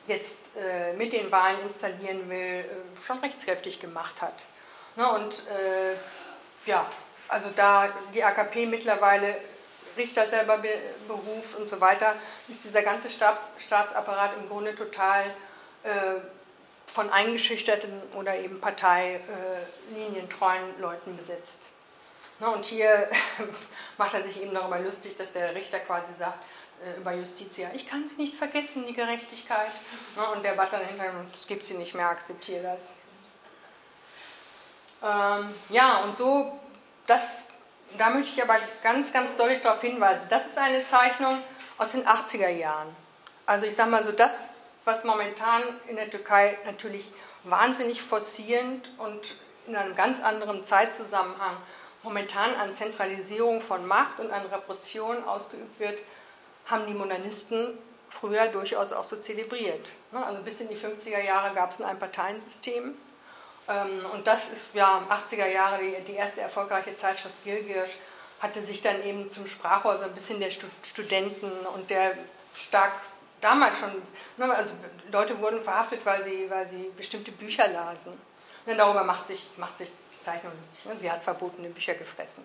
[0.08, 2.66] jetzt äh, mit den Wahlen installieren will, äh,
[3.06, 4.34] schon rechtskräftig gemacht hat.
[4.96, 5.94] Ne, und äh,
[6.66, 6.90] ja,
[7.28, 9.38] also da die AKP mittlerweile
[9.96, 10.58] Richter selber
[11.08, 12.16] beruft und so weiter,
[12.48, 15.26] ist dieser ganze Staats Staatsapparat im Grunde total
[15.84, 16.16] äh,
[16.88, 21.62] von eingeschüchterten oder eben parteilinientreuen äh, Leuten besetzt.
[22.40, 23.10] Ne, und hier
[23.98, 26.40] macht er sich eben darüber lustig, dass der Richter quasi sagt,
[26.98, 29.72] über Justitia, ich kann sie nicht vergessen, die Gerechtigkeit.
[30.16, 33.00] Ne, und der Butler dahinter, es gibt sie nicht mehr, akzeptiere das.
[35.04, 36.60] Ähm, ja, und so,
[37.08, 37.44] das,
[37.98, 41.42] da möchte ich aber ganz, ganz deutlich darauf hinweisen, das ist eine Zeichnung
[41.78, 42.96] aus den 80er Jahren.
[43.46, 47.06] Also ich sage mal so, das, was momentan in der Türkei natürlich
[47.44, 49.20] wahnsinnig forcierend und
[49.68, 51.58] in einem ganz anderen Zeitzusammenhang
[52.04, 56.00] momentan an Zentralisierung von Macht und an Repression ausgeübt wird,
[56.72, 57.78] haben die Monanisten
[58.10, 59.88] früher durchaus auch so zelebriert.
[60.12, 62.96] Ne, also bis in die 50er Jahre gab es ein Einparteiensystem
[63.68, 67.92] ähm, und das ist ja 80er Jahre die, erste erfolgreiche Zeitschrift Gilgirsch,
[68.40, 70.52] hatte sich dann eben zum Sprachrohr so ein bisschen der
[70.84, 72.18] Studenten und der
[72.56, 72.94] stark
[73.40, 73.92] damals schon,
[74.38, 74.74] ne, also
[75.12, 78.14] Leute wurden verhaftet, weil sie, weil sie bestimmte Bücher lasen.
[78.66, 80.86] Und darüber macht sich, macht sich die Zeichnung lustig.
[80.86, 81.00] Ne?
[81.00, 82.44] Sie hat verbotene Bücher gefressen.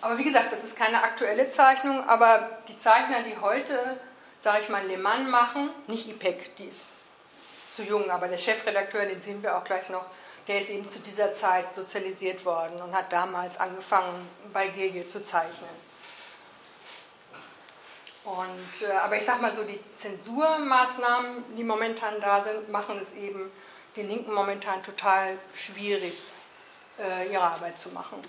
[0.00, 4.00] Aber wie gesagt, das ist keine aktuelle Zeichnung, aber die Zeichner, die heute,
[4.40, 7.00] sage ich mal, Le Mans machen, nicht IPEC, die ist
[7.74, 10.06] zu jung, aber der Chefredakteur, den sehen wir auch gleich noch,
[10.48, 15.22] der ist eben zu dieser Zeit sozialisiert worden und hat damals angefangen, bei Gilgil zu
[15.22, 15.90] zeichnen.
[18.24, 23.14] Und, äh, aber ich sage mal so, die Zensurmaßnahmen, die momentan da sind, machen es
[23.14, 23.50] eben
[23.96, 26.14] den Linken momentan total schwierig,
[26.98, 28.20] äh, ihre Arbeit zu machen.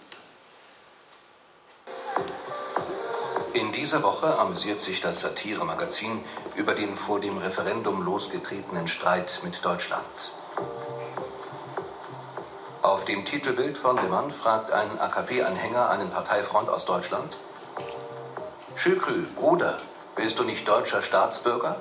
[3.53, 6.23] In dieser Woche amüsiert sich das Satire-Magazin
[6.55, 10.05] über den vor dem Referendum losgetretenen Streit mit Deutschland.
[12.81, 17.37] Auf dem Titelbild von Le Mans fragt ein AKP-Anhänger einen Parteifreund aus Deutschland:
[18.75, 19.79] Schükrü, Bruder,
[20.15, 21.75] bist du nicht deutscher Staatsbürger?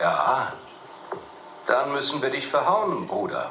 [0.00, 0.52] Ja.
[1.66, 3.50] Dann müssen wir dich verhauen, Bruder.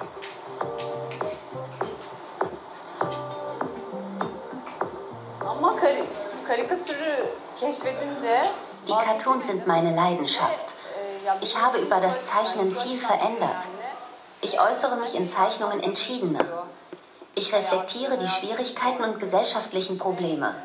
[8.87, 10.65] Die Cartoons sind meine Leidenschaft.
[11.41, 13.63] Ich habe über das Zeichnen viel verändert.
[14.41, 16.67] Ich äußere mich in Zeichnungen entschiedener.
[17.33, 20.55] Ich reflektiere die Schwierigkeiten und gesellschaftlichen Probleme.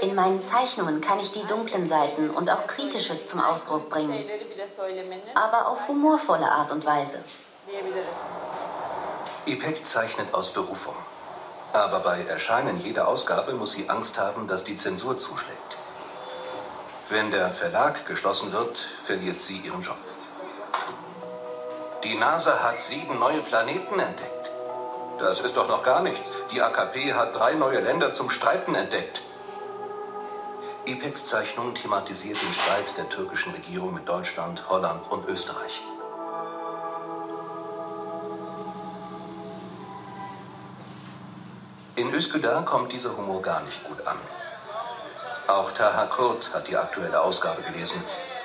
[0.00, 4.28] In meinen Zeichnungen kann ich die dunklen Seiten und auch Kritisches zum Ausdruck bringen,
[5.34, 7.24] aber auf humorvolle Art und Weise.
[9.46, 10.94] IPEC zeichnet aus Berufung.
[11.72, 15.76] Aber bei Erscheinen jeder Ausgabe muss sie Angst haben, dass die Zensur zuschlägt.
[17.08, 19.98] Wenn der Verlag geschlossen wird, verliert sie ihren Job.
[22.02, 24.50] Die NASA hat sieben neue Planeten entdeckt.
[25.18, 26.30] Das ist doch noch gar nichts.
[26.50, 29.20] Die AKP hat drei neue Länder zum Streiten entdeckt.
[30.86, 35.82] IPEX Zeichnung thematisiert den Streit der türkischen Regierung mit Deutschland, Holland und Österreich.
[42.00, 44.18] In Üsküdar kommt dieser Humor gar nicht gut an.
[45.46, 48.02] Auch Taha Kurt hat die aktuelle Ausgabe gelesen.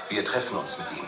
[0.09, 1.07] Wir treffen uns mit ihm.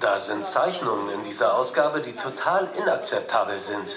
[0.00, 3.88] Da sind Zeichnungen in dieser Ausgabe, die total inakzeptabel sind.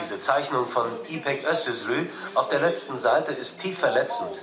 [0.00, 4.34] Diese Zeichnung von İpek Özsüzlü auf der letzten Seite ist tief verletzend.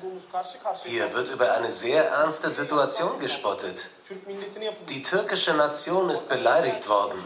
[0.84, 3.90] Hier wird über eine sehr ernste Situation gespottet.
[4.90, 7.26] Die türkische Nation ist beleidigt worden.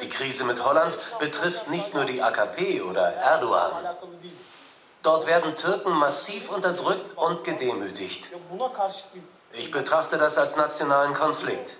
[0.00, 3.72] Die Krise mit Holland betrifft nicht nur die AKP oder Erdogan.
[5.02, 8.26] Dort werden Türken massiv unterdrückt und gedemütigt.
[9.52, 11.76] Ich betrachte das als nationalen Konflikt.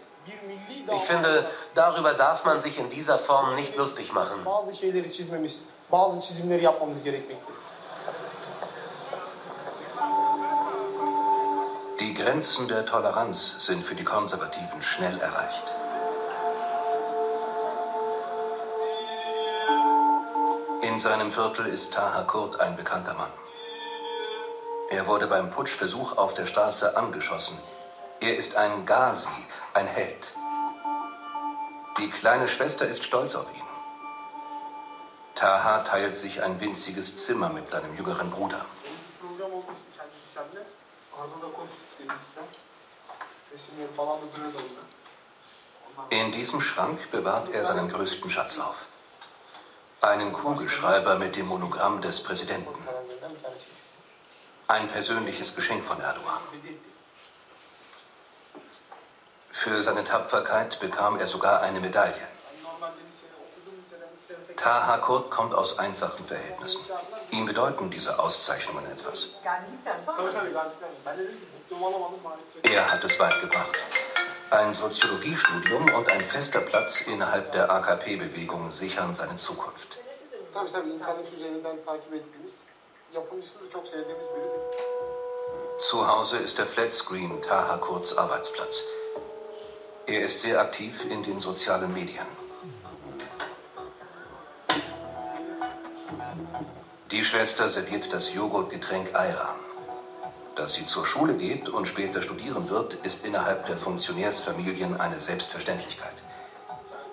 [0.94, 4.46] Ich finde, darüber darf man sich in dieser Form nicht lustig machen.
[12.00, 15.81] Die Grenzen der Toleranz sind für die Konservativen schnell erreicht.
[20.92, 23.32] In seinem Viertel ist Taha Kurt ein bekannter Mann.
[24.90, 27.56] Er wurde beim Putschversuch auf der Straße angeschossen.
[28.20, 29.30] Er ist ein Ghazi,
[29.72, 30.34] ein Held.
[31.96, 33.68] Die kleine Schwester ist stolz auf ihn.
[35.34, 38.66] Taha teilt sich ein winziges Zimmer mit seinem jüngeren Bruder.
[46.10, 48.76] In diesem Schrank bewahrt er seinen größten Schatz auf.
[50.02, 52.74] Einen Kugelschreiber mit dem Monogramm des Präsidenten.
[54.66, 56.40] Ein persönliches Geschenk von Erdogan.
[59.52, 62.26] Für seine Tapferkeit bekam er sogar eine Medaille.
[64.56, 66.80] Taha Kurt kommt aus einfachen Verhältnissen.
[67.30, 69.36] Ihm bedeuten diese Auszeichnungen etwas.
[72.62, 73.78] Er hat es weit gebracht.
[74.52, 79.96] Ein Soziologiestudium und ein fester Platz innerhalb der AKP-Bewegung sichern seine Zukunft.
[85.78, 88.82] Zu Hause ist der Flatscreen Taha Kurz Arbeitsplatz.
[90.06, 92.26] Er ist sehr aktiv in den sozialen Medien.
[97.10, 99.61] Die Schwester serviert das Joghurtgetränk Ayran.
[100.54, 106.14] Dass sie zur Schule geht und später studieren wird, ist innerhalb der Funktionärsfamilien eine Selbstverständlichkeit.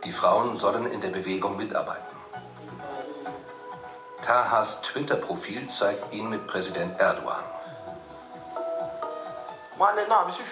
[0.04, 2.18] Die Frauen sollen in der Bewegung mitarbeiten.
[4.22, 7.44] Tahas Twitter-Profil zeigt ihn mit Präsident Erdogan.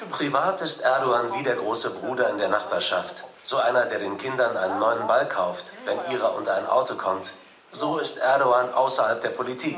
[0.10, 3.16] Privat ist Erdogan wie der große Bruder in der Nachbarschaft.
[3.44, 7.30] So einer, der den Kindern einen neuen Ball kauft, wenn ihrer unter ein Auto kommt.
[7.74, 9.78] So ist Erdogan außerhalb der Politik.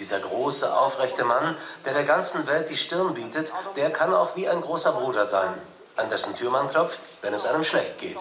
[0.00, 4.48] Dieser große, aufrechte Mann, der der ganzen Welt die Stirn bietet, der kann auch wie
[4.48, 5.52] ein großer Bruder sein,
[5.94, 8.16] an dessen Tür man klopft, wenn es einem schlecht geht.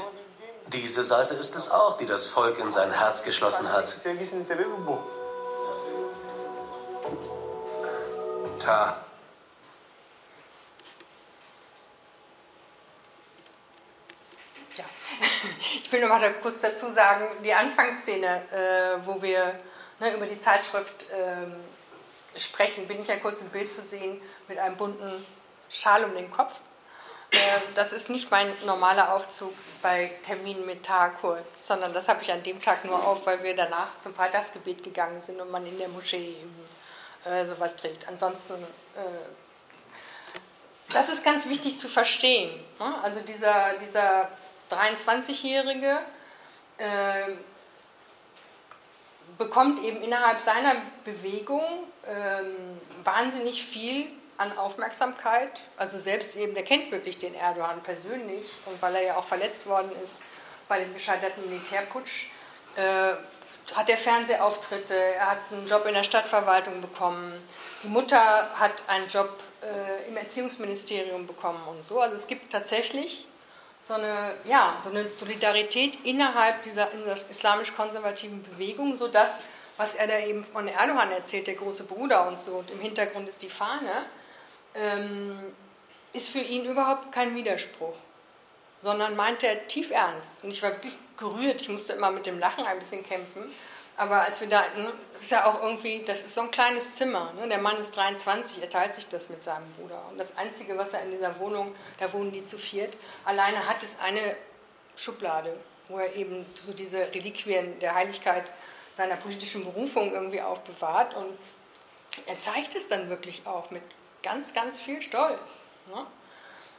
[0.68, 3.88] Diese Seite ist es auch, die das Volk in sein Herz geschlossen hat.
[8.60, 8.98] Ta.
[14.76, 14.84] Ja,
[15.82, 19.56] ich will noch mal kurz dazu sagen, die Anfangsszene, äh, wo wir
[20.00, 21.56] ne, über die Zeitschrift ähm,
[22.38, 25.26] sprechen, bin ich ja kurz im Bild zu sehen mit einem bunten
[25.70, 26.54] Schal um den Kopf.
[27.32, 27.38] Äh,
[27.76, 32.44] das ist nicht mein normaler Aufzug bei Terminen mit Tagkurt, sondern das habe ich an
[32.44, 35.90] dem Tag nur auf, weil wir danach zum Freitagsgebet gegangen sind und man in der
[35.90, 36.70] Moschee eben
[37.26, 38.08] äh, sowas trägt.
[38.08, 38.98] Ansonsten, äh,
[40.92, 42.60] das ist ganz wichtig zu verstehen.
[42.80, 42.96] Ne?
[43.04, 44.30] Also dieser, dieser
[44.72, 46.00] 23-Jährige,
[46.78, 47.36] äh,
[49.40, 51.64] bekommt eben innerhalb seiner Bewegung
[52.08, 55.52] ähm, wahnsinnig viel an Aufmerksamkeit.
[55.78, 59.66] Also selbst eben, der kennt wirklich den Erdogan persönlich und weil er ja auch verletzt
[59.66, 60.24] worden ist
[60.68, 62.28] bei dem gescheiterten Militärputsch,
[62.76, 63.14] äh,
[63.74, 67.34] hat er Fernsehauftritte, er hat einen Job in der Stadtverwaltung bekommen,
[67.82, 72.00] die Mutter hat einen Job äh, im Erziehungsministerium bekommen und so.
[72.00, 73.26] Also es gibt tatsächlich
[73.90, 79.42] so eine, ja, so eine Solidarität innerhalb dieser, dieser islamisch-konservativen Bewegung, sodass,
[79.78, 83.28] was er da eben von Erdogan erzählt, der große Bruder und so, und im Hintergrund
[83.28, 84.06] ist die Fahne,
[84.76, 85.40] ähm,
[86.14, 87.96] ist für ihn überhaupt kein Widerspruch,
[88.84, 90.44] sondern meint er tief ernst.
[90.44, 93.52] Und ich war wirklich gerührt, ich musste immer mit dem Lachen ein bisschen kämpfen,
[94.00, 97.34] aber als wir da, ne, ist ja auch irgendwie, das ist so ein kleines Zimmer.
[97.34, 97.50] Ne?
[97.50, 100.02] Der Mann ist 23, er teilt sich das mit seinem Bruder.
[100.10, 102.96] Und das Einzige, was er in dieser Wohnung, da wohnen die zu viert,
[103.26, 104.38] alleine hat, ist eine
[104.96, 105.54] Schublade,
[105.90, 108.46] wo er eben so diese Reliquien der Heiligkeit
[108.96, 111.14] seiner politischen Berufung irgendwie aufbewahrt.
[111.16, 111.38] Und
[112.26, 113.84] er zeigt es dann wirklich auch mit
[114.24, 115.66] ganz, ganz viel Stolz.
[115.88, 116.06] Ne?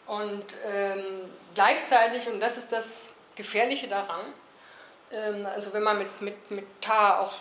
[0.06, 4.24] Und ähm, gleichzeitig, und das ist das Gefährliche daran,
[5.12, 7.32] ähm, also wenn man mit, mit, mit Tar auch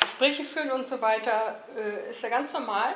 [0.00, 2.94] Gespräche führt und so weiter, äh, ist er ganz normal.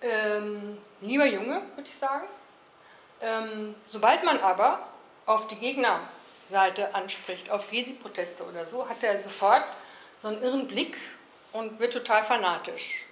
[0.00, 2.26] Ähm, lieber Junge, würde ich sagen.
[3.20, 4.86] Ähm, sobald man aber
[5.24, 9.64] auf die Gegnerseite anspricht, auf Gesi-Proteste oder so, hat er sofort
[10.20, 10.96] so einen irren Blick
[11.52, 13.02] und wird total fanatisch.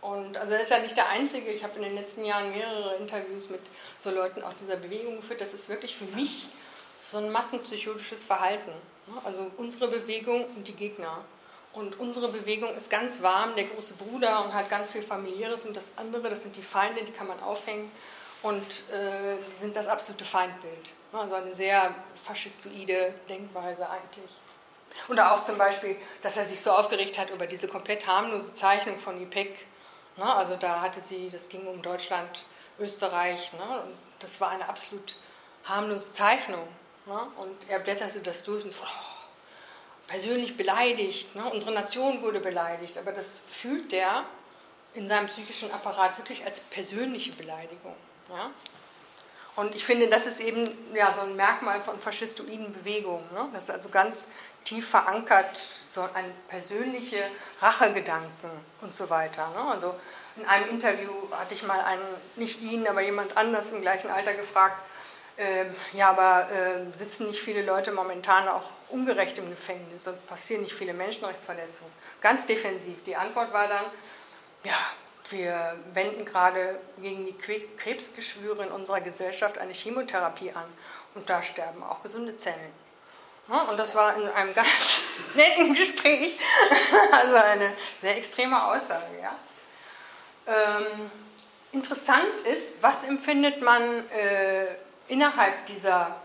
[0.00, 1.50] Und also er ist ja nicht der Einzige.
[1.50, 3.62] Ich habe in den letzten Jahren mehrere Interviews mit
[4.00, 5.40] so Leuten aus dieser Bewegung geführt.
[5.40, 6.46] Das ist wirklich für mich
[7.10, 8.72] so ein massenpsychotisches Verhalten.
[9.06, 9.14] Ne?
[9.24, 11.24] Also unsere Bewegung und die Gegner.
[11.72, 15.64] Und unsere Bewegung ist ganz warm, der große Bruder und hat ganz viel familiäres.
[15.64, 17.90] Und das andere, das sind die Feinde, die kann man aufhängen.
[18.42, 20.90] Und äh, die sind das absolute Feindbild.
[21.12, 21.18] Ne?
[21.18, 24.30] Also eine sehr faschistoide Denkweise eigentlich.
[25.08, 28.98] Oder auch zum Beispiel, dass er sich so aufgeregt hat über diese komplett harmlose Zeichnung
[28.98, 29.56] von IPEC.
[30.16, 30.32] Ne?
[30.32, 32.44] Also da hatte sie, das ging um Deutschland
[32.78, 33.52] Österreich.
[33.54, 33.80] Ne?
[33.80, 35.16] Und das war eine absolut
[35.64, 36.68] harmlose Zeichnung.
[37.06, 37.20] Ne?
[37.36, 41.34] Und er blätterte das durch und so, oh, persönlich beleidigt.
[41.34, 41.44] Ne?
[41.50, 42.98] Unsere Nation wurde beleidigt.
[42.98, 44.24] Aber das fühlt der
[44.94, 47.96] in seinem psychischen Apparat wirklich als persönliche Beleidigung.
[48.28, 48.50] Ja?
[49.56, 53.24] Und ich finde, das ist eben ja, so ein Merkmal von faschistoiden Bewegungen.
[53.32, 53.48] Ne?
[53.52, 54.28] Das ist also ganz
[54.64, 57.24] tief verankert, so ein persönliche
[57.60, 58.50] Rachegedanken
[58.80, 59.48] und so weiter.
[59.50, 59.70] Ne?
[59.70, 59.94] Also
[60.36, 62.02] in einem Interview hatte ich mal einen,
[62.34, 64.76] nicht ihn, aber jemand anders im gleichen Alter gefragt,
[65.36, 70.62] äh, ja, aber äh, sitzen nicht viele Leute momentan auch ungerecht im Gefängnis und passieren
[70.62, 71.92] nicht viele Menschenrechtsverletzungen?
[72.20, 73.02] Ganz defensiv.
[73.04, 73.84] Die Antwort war dann,
[74.62, 74.76] ja,
[75.30, 77.34] wir wenden gerade gegen die
[77.78, 80.66] Krebsgeschwüre in unserer Gesellschaft eine Chemotherapie an
[81.14, 82.72] und da sterben auch gesunde Zellen.
[83.48, 85.02] Und das war in einem ganz
[85.34, 86.38] netten Gespräch,
[87.12, 89.06] also eine sehr extreme Aussage.
[89.20, 89.36] Ja.
[90.46, 91.10] Ähm,
[91.72, 94.66] interessant ist, was empfindet man äh,
[95.08, 96.16] innerhalb dieser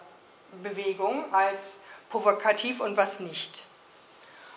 [0.64, 3.64] Bewegung als provokativ und was nicht.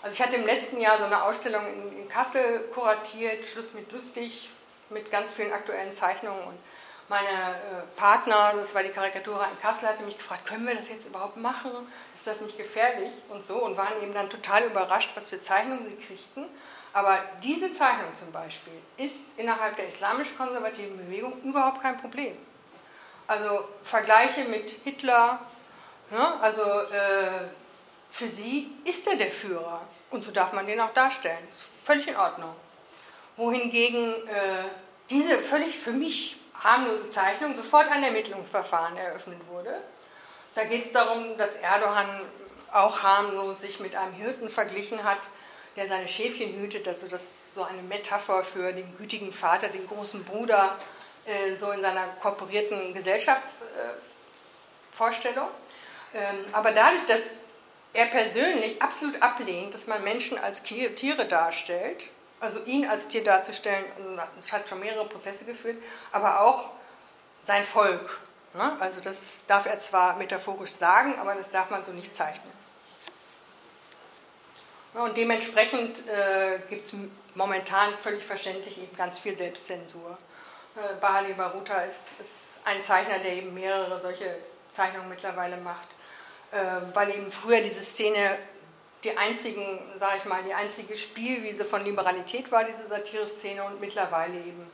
[0.02, 4.50] Also ich hatte im letzten Jahr so eine Ausstellung in, Kassel kuratiert, Schluss mit lustig,
[4.90, 6.42] mit ganz vielen aktuellen Zeichnungen.
[6.42, 6.58] Und
[7.08, 10.88] meine äh, Partner, das war die Karikatur in Kassel, hatte mich gefragt, können wir das
[10.88, 11.70] jetzt überhaupt machen?
[12.14, 13.12] Ist das nicht gefährlich?
[13.28, 16.46] Und so und waren eben dann total überrascht, was für Zeichnungen sie kriegten.
[16.92, 22.36] Aber diese Zeichnung zum Beispiel ist innerhalb der islamisch-konservativen Bewegung überhaupt kein Problem.
[23.32, 25.40] Also Vergleiche mit Hitler,
[26.10, 26.40] ne?
[26.42, 27.48] also äh,
[28.10, 29.80] für sie ist er der Führer
[30.10, 31.48] und so darf man den auch darstellen.
[31.48, 32.54] Ist völlig in Ordnung.
[33.38, 34.64] Wohingegen äh,
[35.08, 39.80] diese völlig für mich harmlose Zeichnung sofort ein Ermittlungsverfahren eröffnet wurde.
[40.54, 42.20] Da geht es darum, dass Erdogan
[42.70, 45.20] auch harmlos sich mit einem Hirten verglichen hat,
[45.76, 46.86] der seine Schäfchen hütet.
[46.86, 50.76] Also das ist so eine Metapher für den gütigen Vater, den großen Bruder,
[51.56, 55.48] so in seiner korporierten Gesellschaftsvorstellung.
[56.14, 57.44] Ähm, aber dadurch, dass
[57.92, 62.06] er persönlich absolut ablehnt, dass man Menschen als Tiere darstellt.
[62.40, 65.76] Also ihn als Tier darzustellen, also das hat schon mehrere Prozesse geführt,
[66.10, 66.70] aber auch
[67.42, 68.18] sein Volk.
[68.54, 68.76] Ne?
[68.80, 72.50] Also das darf er zwar metaphorisch sagen, aber das darf man so nicht zeichnen.
[74.94, 76.92] Und dementsprechend äh, gibt es
[77.34, 80.18] momentan völlig verständlich eben ganz viel Selbstzensur.
[80.76, 84.36] Äh, Bahali Baruta ist, ist ein Zeichner, der eben mehrere solche
[84.72, 85.88] Zeichnungen mittlerweile macht.
[86.52, 88.38] Ähm, weil eben früher diese Szene
[89.04, 94.36] die einzigen, sage ich mal, die einzige Spielwiese von Liberalität war, diese Satire-Szene, und mittlerweile
[94.36, 94.70] eben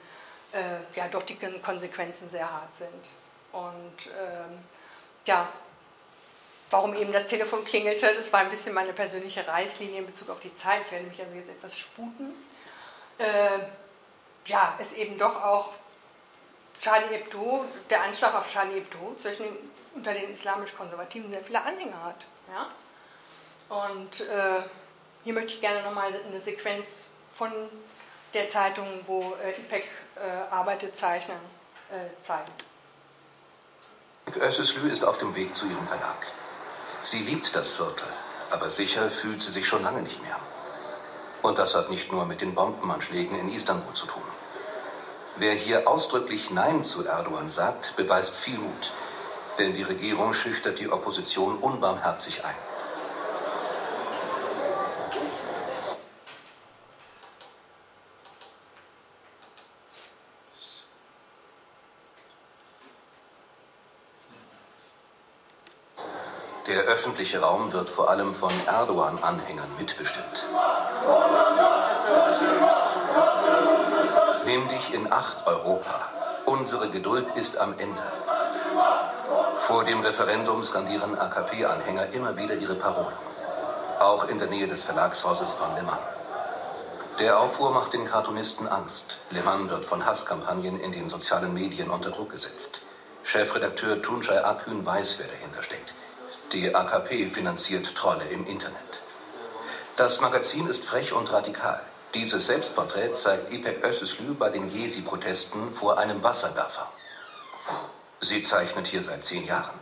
[0.53, 2.91] äh, ja doch die Konsequenzen sehr hart sind.
[3.53, 4.59] Und ähm,
[5.25, 5.49] ja,
[6.71, 10.41] warum eben das Telefon klingelte, das war ein bisschen meine persönliche Reißlinie in Bezug auf
[10.41, 10.83] die Zeit.
[10.87, 12.35] Ich werde mich also jetzt etwas sputen.
[13.19, 13.59] Äh,
[14.47, 15.73] ja, es eben doch auch
[16.81, 19.57] Charlie Hebdo, der Anschlag auf Charlie Hebdo zwischen den
[19.99, 22.25] unter den islamisch-konservativen sehr viele Anhänger hat.
[22.49, 22.69] Ja?
[23.69, 24.63] Und äh,
[25.25, 27.51] hier möchte ich gerne nochmal eine Sequenz von
[28.33, 29.85] der Zeitung, wo äh, IPEC
[30.17, 30.21] äh,
[30.51, 31.39] arbeitet, zeichnen,
[31.91, 32.53] äh, zeigen.
[34.37, 36.27] Össeslü ist auf dem Weg zu ihrem Verlag.
[37.03, 38.07] Sie liebt das Viertel,
[38.51, 40.39] aber sicher fühlt sie sich schon lange nicht mehr.
[41.43, 44.23] Und das hat nicht nur mit den Bombenanschlägen in Istanbul zu tun.
[45.39, 48.93] Wer hier ausdrücklich Nein zu Erdogan sagt, beweist viel Mut
[49.59, 52.55] denn die Regierung schüchtert die Opposition unbarmherzig ein.
[66.69, 70.47] Der öffentliche Raum wird vor allem von Erdogan-Anhängern mitbestimmt.
[74.49, 76.09] Nimm dich in Acht, Europa.
[76.47, 78.03] Unsere Geduld ist am Ende.
[79.67, 83.19] Vor dem Referendum skandieren AKP-Anhänger immer wieder ihre Parolen.
[84.01, 86.01] Auch in der Nähe des Verlagshauses von Le Mans.
[87.21, 89.19] Der Aufruhr macht den Cartoonisten Angst.
[89.29, 92.81] Le Mans wird von Hasskampagnen in den sozialen Medien unter Druck gesetzt.
[93.25, 95.93] Chefredakteur Tunçay Akün weiß, wer dahinter steckt.
[96.53, 99.03] Die AKP finanziert Trolle im Internet.
[99.99, 101.83] Das Magazin ist frech und radikal.
[102.15, 106.89] Dieses Selbstporträt zeigt İpek Özüslü bei den Jesi-Protesten vor einem Wasserwerfer.
[108.21, 109.79] Sie zeichnet hier seit zehn Jahren.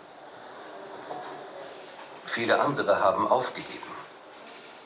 [2.24, 3.92] Viele andere haben aufgegeben.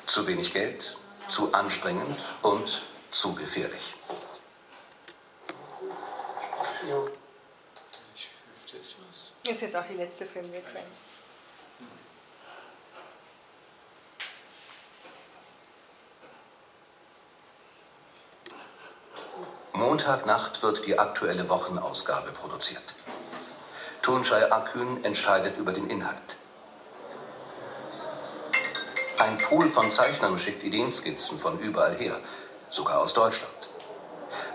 [0.06, 0.96] Zu wenig Geld,
[1.28, 3.94] zu anstrengend und zu gefährlich.
[9.44, 11.19] Das ist jetzt auch die letzte Filmsequenz.
[19.81, 22.82] Montagnacht wird die aktuelle Wochenausgabe produziert.
[24.02, 26.36] Tunçay Akün entscheidet über den Inhalt.
[29.19, 32.19] Ein Pool von Zeichnern schickt Ideenskizzen von überall her,
[32.69, 33.55] sogar aus Deutschland.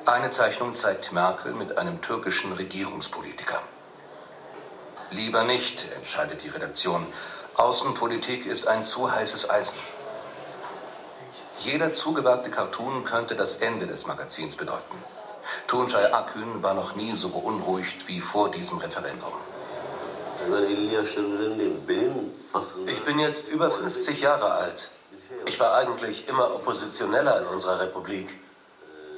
[0.05, 3.63] Eine Zeichnung zeigt Merkel mit einem türkischen Regierungspolitiker.
[5.09, 7.07] Lieber nicht, entscheidet die Redaktion.
[7.55, 9.79] Außenpolitik ist ein zu heißes Eisen.
[11.61, 15.14] Jeder zugewagte Cartoon könnte das Ende des Magazins bedeuten.
[15.67, 19.33] Tunçay Akün war noch nie so beunruhigt wie vor diesem Referendum.
[22.87, 24.89] Ich bin jetzt über 50 Jahre alt.
[25.45, 28.29] Ich war eigentlich immer Oppositioneller in unserer Republik.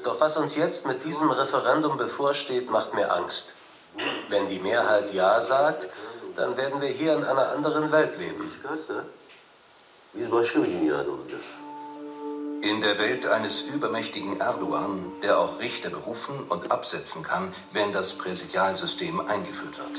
[0.04, 3.54] Doch was uns jetzt mit diesem Referendum bevorsteht, macht mir Angst.
[4.30, 5.88] Wenn die Mehrheit Ja sagt,
[6.36, 8.52] dann werden wir hier in einer anderen Welt leben.
[12.62, 18.18] In der Welt eines übermächtigen Erdogan, der auch Richter berufen und absetzen kann, wenn das
[18.18, 19.98] Präsidialsystem eingeführt wird.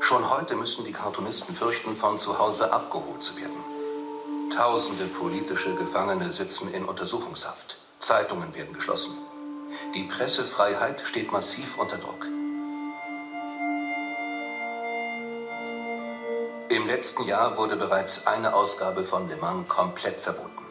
[0.00, 4.50] Schon heute müssen die Cartoonisten fürchten, von zu Hause abgeholt zu werden.
[4.54, 7.78] Tausende politische Gefangene sitzen in Untersuchungshaft.
[7.98, 9.16] Zeitungen werden geschlossen.
[9.94, 12.26] Die Pressefreiheit steht massiv unter Druck.
[16.70, 20.66] Im letzten Jahr wurde bereits eine Ausgabe von Le Mans komplett verboten.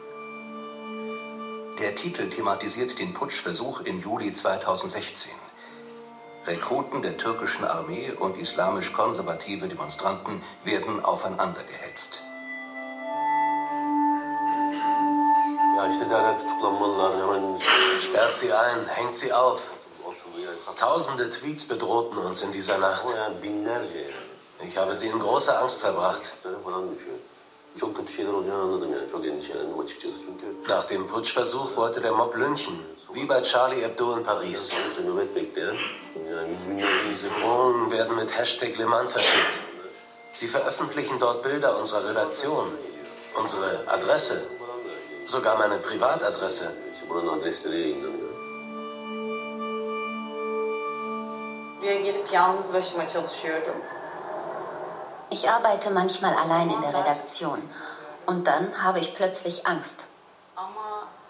[1.79, 5.31] Der Titel thematisiert den Putschversuch im Juli 2016.
[6.45, 12.21] Rekruten der türkischen Armee und islamisch-konservative Demonstranten werden aufeinander gehetzt.
[18.01, 19.71] Sperrt sie ein, hängt sie auf.
[20.77, 23.07] Tausende Tweets bedrohten uns in dieser Nacht.
[24.65, 26.21] Ich habe sie in großer Angst verbracht.
[30.67, 34.71] Nach dem Putschversuch wollte der Mob lynchen, wie bei Charlie Hebdo in Paris.
[37.09, 39.57] Diese Drohungen werden mit Hashtag Le Mans verschickt.
[40.33, 42.71] Sie veröffentlichen dort Bilder unserer Redaktion,
[43.39, 44.47] unsere Adresse,
[45.25, 46.71] sogar meine Privatadresse.
[51.81, 53.75] Buraya gelip yalnız başıma çalışıyorum.
[55.29, 57.69] Ich arbeite manchmal allein in der Redaktion
[58.25, 60.05] und dann habe ich plötzlich Angst.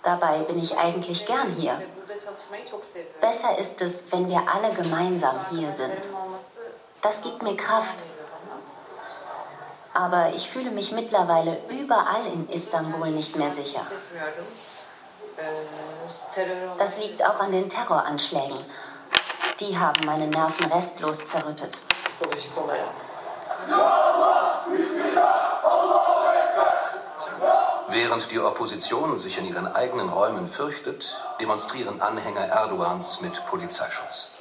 [0.03, 1.81] Dabei bin ich eigentlich gern hier.
[3.19, 5.97] Besser ist es, wenn wir alle gemeinsam hier sind.
[7.01, 7.97] Das gibt mir Kraft.
[9.93, 13.81] Aber ich fühle mich mittlerweile überall in Istanbul nicht mehr sicher.
[16.77, 18.63] Das liegt auch an den Terroranschlägen.
[19.59, 21.79] Die haben meine Nerven restlos zerrüttet.
[27.89, 31.05] Während die Opposition sich in ihren eigenen Räumen fürchtet,
[31.39, 34.31] demonstrieren Anhänger Erdogans mit Polizeischutz.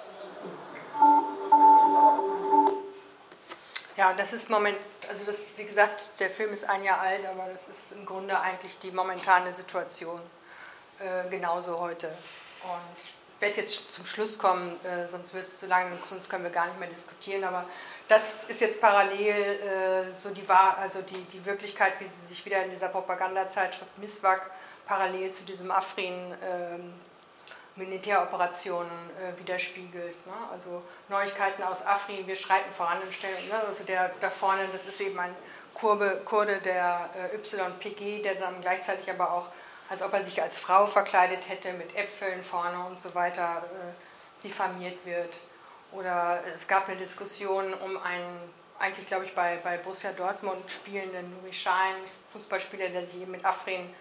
[3.97, 4.77] Ja, das ist moment,
[5.09, 8.39] also das, wie gesagt, der Film ist ein Jahr alt, aber das ist im Grunde
[8.39, 10.21] eigentlich die momentane Situation
[10.99, 12.09] äh, genauso heute.
[12.63, 16.45] Und ich werde jetzt zum Schluss kommen, äh, sonst wird es zu lang, sonst können
[16.45, 17.45] wir gar nicht mehr diskutieren.
[17.45, 17.65] Aber
[18.09, 22.45] das ist jetzt parallel äh, so die, Wahr- also die, die Wirklichkeit, wie sie sich
[22.45, 24.51] wieder in dieser Propagandazeitschrift Miswak
[24.87, 26.95] parallel zu diesem Afrin ähm,
[27.75, 28.91] Militäroperationen
[29.21, 30.27] äh, widerspiegelt.
[30.27, 30.33] Ne?
[30.51, 33.61] Also Neuigkeiten aus Afrin, wir schreiten voran und stellen, ne?
[33.69, 35.35] also der da vorne, das ist eben ein
[35.75, 39.47] Kurbe, Kurde der äh, YPG, der dann gleichzeitig aber auch,
[39.89, 44.43] als ob er sich als Frau verkleidet hätte, mit Äpfeln vorne und so weiter äh,
[44.43, 45.35] diffamiert wird.
[45.93, 51.31] Oder es gab eine Diskussion um einen, eigentlich glaube ich bei, bei Borussia Dortmund spielenden
[51.37, 51.97] Nuri Schein,
[52.33, 53.95] Fußballspieler, der sich eben mit Afrin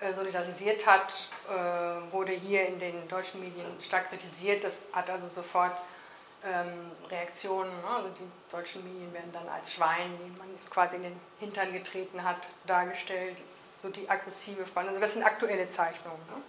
[0.00, 1.12] äh, solidarisiert hat,
[1.48, 4.64] äh, wurde hier in den deutschen Medien stark kritisiert.
[4.64, 5.76] Das hat also sofort
[6.44, 7.70] ähm, Reaktionen.
[7.80, 7.88] Ne?
[7.88, 12.22] Also die deutschen Medien werden dann als Schwein, die man quasi in den Hintern getreten
[12.22, 13.38] hat, dargestellt.
[13.40, 14.88] Das so die aggressive Front.
[14.88, 16.20] Also das sind aktuelle Zeichnungen.
[16.26, 16.42] Ne?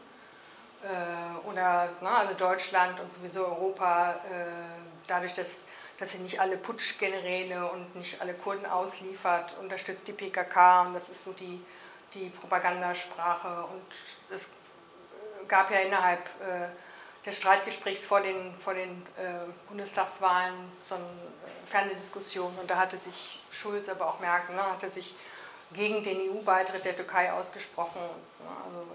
[0.82, 4.46] Äh, oder ne, also Deutschland und sowieso Europa, äh,
[5.08, 5.66] dadurch, dass,
[5.98, 11.10] dass sie nicht alle Putschgeneräle und nicht alle Kurden ausliefert, unterstützt die PKK und das
[11.10, 11.64] ist so die,
[12.14, 13.66] die Propagandasprache.
[13.66, 14.50] Und es
[15.50, 19.06] gab ja innerhalb äh, des Streitgesprächs vor den, vor den
[19.68, 21.04] Bundestagswahlen so eine
[21.70, 25.14] Fernediskussion und da hatte sich Schulz, aber auch Merkel, ne, hatte sich
[25.74, 28.02] gegen den EU-Beitritt der Türkei ausgesprochen.
[28.02, 28.88] Ne, also,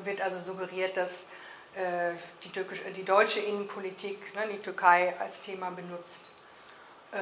[0.00, 1.26] äh, wird also suggeriert, dass
[1.74, 2.12] äh,
[2.42, 6.32] die, türkisch, äh, die deutsche Innenpolitik ne, die Türkei als Thema benutzt.
[7.12, 7.16] Äh,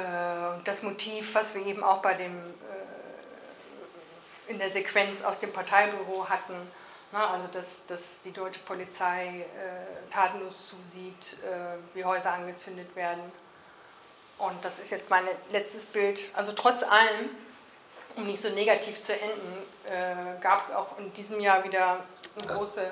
[0.64, 2.52] das Motiv, was wir eben auch bei dem, äh,
[4.50, 6.54] in der Sequenz aus dem Parteibüro hatten,
[7.12, 11.38] Na, also dass, dass die deutsche Polizei äh, tatenlos zusieht,
[11.94, 13.32] wie Häuser angezündet werden.
[14.38, 16.20] Und das ist jetzt mein letztes Bild.
[16.34, 17.30] Also trotz allem,
[18.16, 22.00] um nicht so negativ zu enden, äh, gab es auch in diesem Jahr wieder
[22.38, 22.90] eine große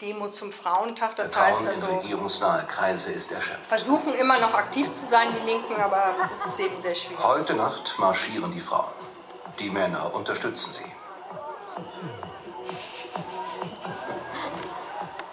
[0.00, 1.16] Demo zum Frauentag.
[1.16, 3.66] Das Vertrauen heißt in also, regierungsnahe Kreise ist erschöpft.
[3.66, 7.22] versuchen immer noch aktiv zu sein, die Linken, aber es ist eben sehr schwierig.
[7.22, 8.92] Heute Nacht marschieren die Frauen.
[9.58, 10.92] Die Männer unterstützen sie.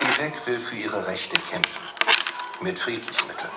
[0.01, 1.81] IPEC will für ihre Rechte kämpfen.
[2.61, 3.51] Mit friedlichen Mitteln.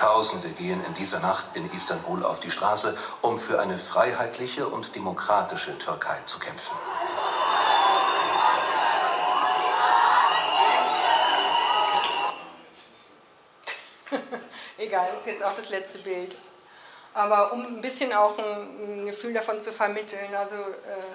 [0.00, 4.96] Tausende gehen in dieser Nacht in Istanbul auf die Straße, um für eine freiheitliche und
[4.96, 6.74] demokratische Türkei zu kämpfen.
[14.78, 16.34] Egal, ist jetzt auch das letzte Bild.
[17.12, 21.12] Aber um ein bisschen auch ein, Gefühl davon zu vermitteln, also äh,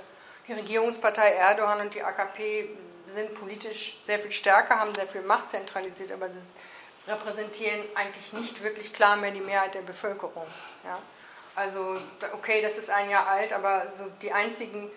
[0.48, 2.70] die Regierungspartei Erdogan und die AKP
[3.16, 6.40] sind politisch sehr viel stärker, haben sehr viel Macht zentralisiert, aber sie
[7.08, 10.48] repräsentieren eigentlich nicht wirklich klar mehr die Mehrheit der Bevölkerung.
[10.84, 11.00] Ja?
[11.56, 11.98] Also,
[12.34, 14.92] okay, das ist ein Jahr alt, aber so die einzigen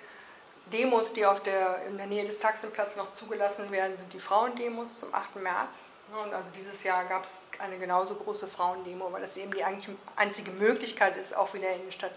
[0.72, 5.00] Demos, die auf der, in der Nähe des Sachsenplatz noch zugelassen werden, sind die Frauendemos
[5.00, 5.36] zum 8.
[5.36, 5.84] März.
[6.10, 9.94] Und also dieses Jahr gab es eine genauso große Frauendemo, weil das eben die eigentlich
[10.16, 12.12] einzige Möglichkeit ist, auch wieder in der Stadt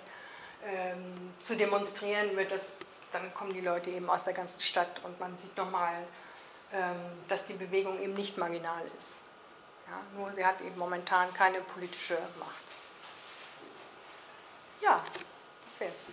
[0.65, 2.77] ähm, zu demonstrieren, wird das,
[3.11, 5.95] dann kommen die Leute eben aus der ganzen Stadt und man sieht nochmal,
[6.73, 6.95] ähm,
[7.27, 9.20] dass die Bewegung eben nicht marginal ist.
[9.91, 12.63] Ja, nur sie hat eben momentan keine politische Macht.
[14.79, 15.03] Ja,
[15.65, 16.07] das wär's.